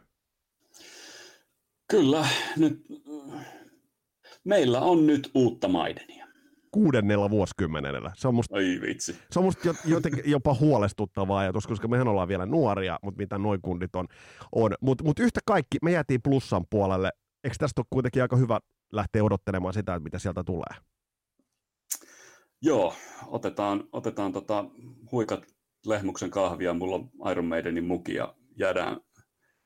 Kyllä, 1.91 2.27
nyt 2.57 2.87
meillä 4.45 4.81
on 4.81 5.07
nyt 5.07 5.31
uutta 5.35 5.69
Maidenia. 5.69 6.27
Kuudennella 6.71 7.31
vuosikymmenellä. 7.31 8.13
Se 8.17 8.29
on 8.29 8.35
musta, 8.35 8.57
Ai 8.57 8.79
vitsi. 8.83 9.13
Se 9.31 9.39
on 9.39 9.45
musta 9.45 9.75
jotenkin 9.85 10.31
jopa 10.31 10.55
huolestuttava 10.55 11.39
ajatus, 11.39 11.67
koska 11.67 11.89
mehän 11.89 12.09
ollaan 12.09 12.29
vielä 12.29 12.47
nuoria, 12.47 12.99
mutta 13.03 13.19
mitä 13.19 13.39
noin 13.39 13.63
kundit 13.63 13.97
on. 13.97 14.07
on. 14.53 14.75
Mutta 14.81 15.05
mut 15.05 15.19
yhtä 15.19 15.41
kaikki, 15.47 15.79
me 15.83 15.93
jäätiin 15.93 16.23
plussan 16.23 16.65
puolelle. 16.71 17.11
Eikö 17.45 17.57
tästä 17.59 17.81
ole 17.81 17.87
kuitenkin 17.91 18.23
aika 18.23 18.37
hyvä 18.37 18.61
lähteä 18.93 19.25
odottelemaan 19.25 19.75
sitä, 19.75 19.95
että 19.95 20.05
mitä 20.05 20.19
sieltä 20.19 20.45
tulee? 20.45 20.79
Joo, 22.63 22.95
otetaan, 23.27 23.85
otetaan 23.93 24.33
tota 24.33 24.65
huikat 25.13 25.47
lehmuksen 25.87 26.31
kahvia, 26.31 26.75
mulla 26.75 26.95
on 26.95 27.31
Iron 27.31 27.45
Maidenin 27.45 27.85
muki 27.85 28.15
ja 28.15 28.35
jäädään, 28.57 29.01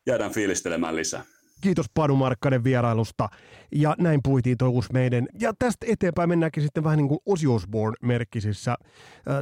jäädään 0.07 0.31
fiilistelemään 0.33 0.97
lisää. 0.97 1.25
Kiitos 1.61 1.87
Panu 1.95 2.17
Markkanen 2.17 2.65
vierailusta. 2.65 3.29
Ja 3.73 3.95
näin 3.99 4.21
puitiin 4.25 4.57
uusi 4.69 4.89
meidän. 4.93 5.27
Ja 5.41 5.53
tästä 5.59 5.87
eteenpäin 5.89 6.29
mennäänkin 6.29 6.63
sitten 6.63 6.85
vähän 6.85 6.97
niin 6.97 7.09
kuin 7.09 7.19
Ozzy 7.27 7.47
Osbourne-merkkisissä 7.47 8.75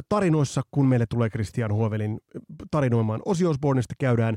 tarinoissa, 0.09 0.61
kun 0.71 0.87
meille 0.87 1.05
tulee 1.09 1.29
Christian 1.29 1.73
Huovelin 1.73 2.19
tarinoimaan 2.71 3.21
Ozzy 3.25 3.45
Osbourneista, 3.45 3.93
käydään 3.99 4.35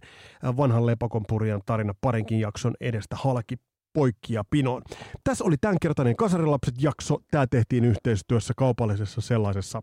vanhan 0.56 0.86
lepakon 0.86 1.24
purjan 1.28 1.60
tarina 1.66 1.94
parinkin 2.00 2.40
jakson 2.40 2.74
edestä 2.80 3.16
halki 3.16 3.56
poikki 3.92 4.34
ja 4.34 4.44
pinoon. 4.50 4.82
Tässä 5.24 5.44
oli 5.44 5.56
tämänkertainen 5.60 6.16
Kasarilapset-jakso. 6.16 7.18
Tämä 7.30 7.46
tehtiin 7.46 7.84
yhteistyössä 7.84 8.54
kaupallisessa 8.56 9.20
sellaisessa 9.20 9.80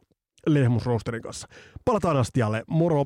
Lehmusroosterin 0.47 1.21
kanssa. 1.21 1.47
Palataan 1.85 2.17
astialle. 2.17 2.63
Moro! 2.67 3.03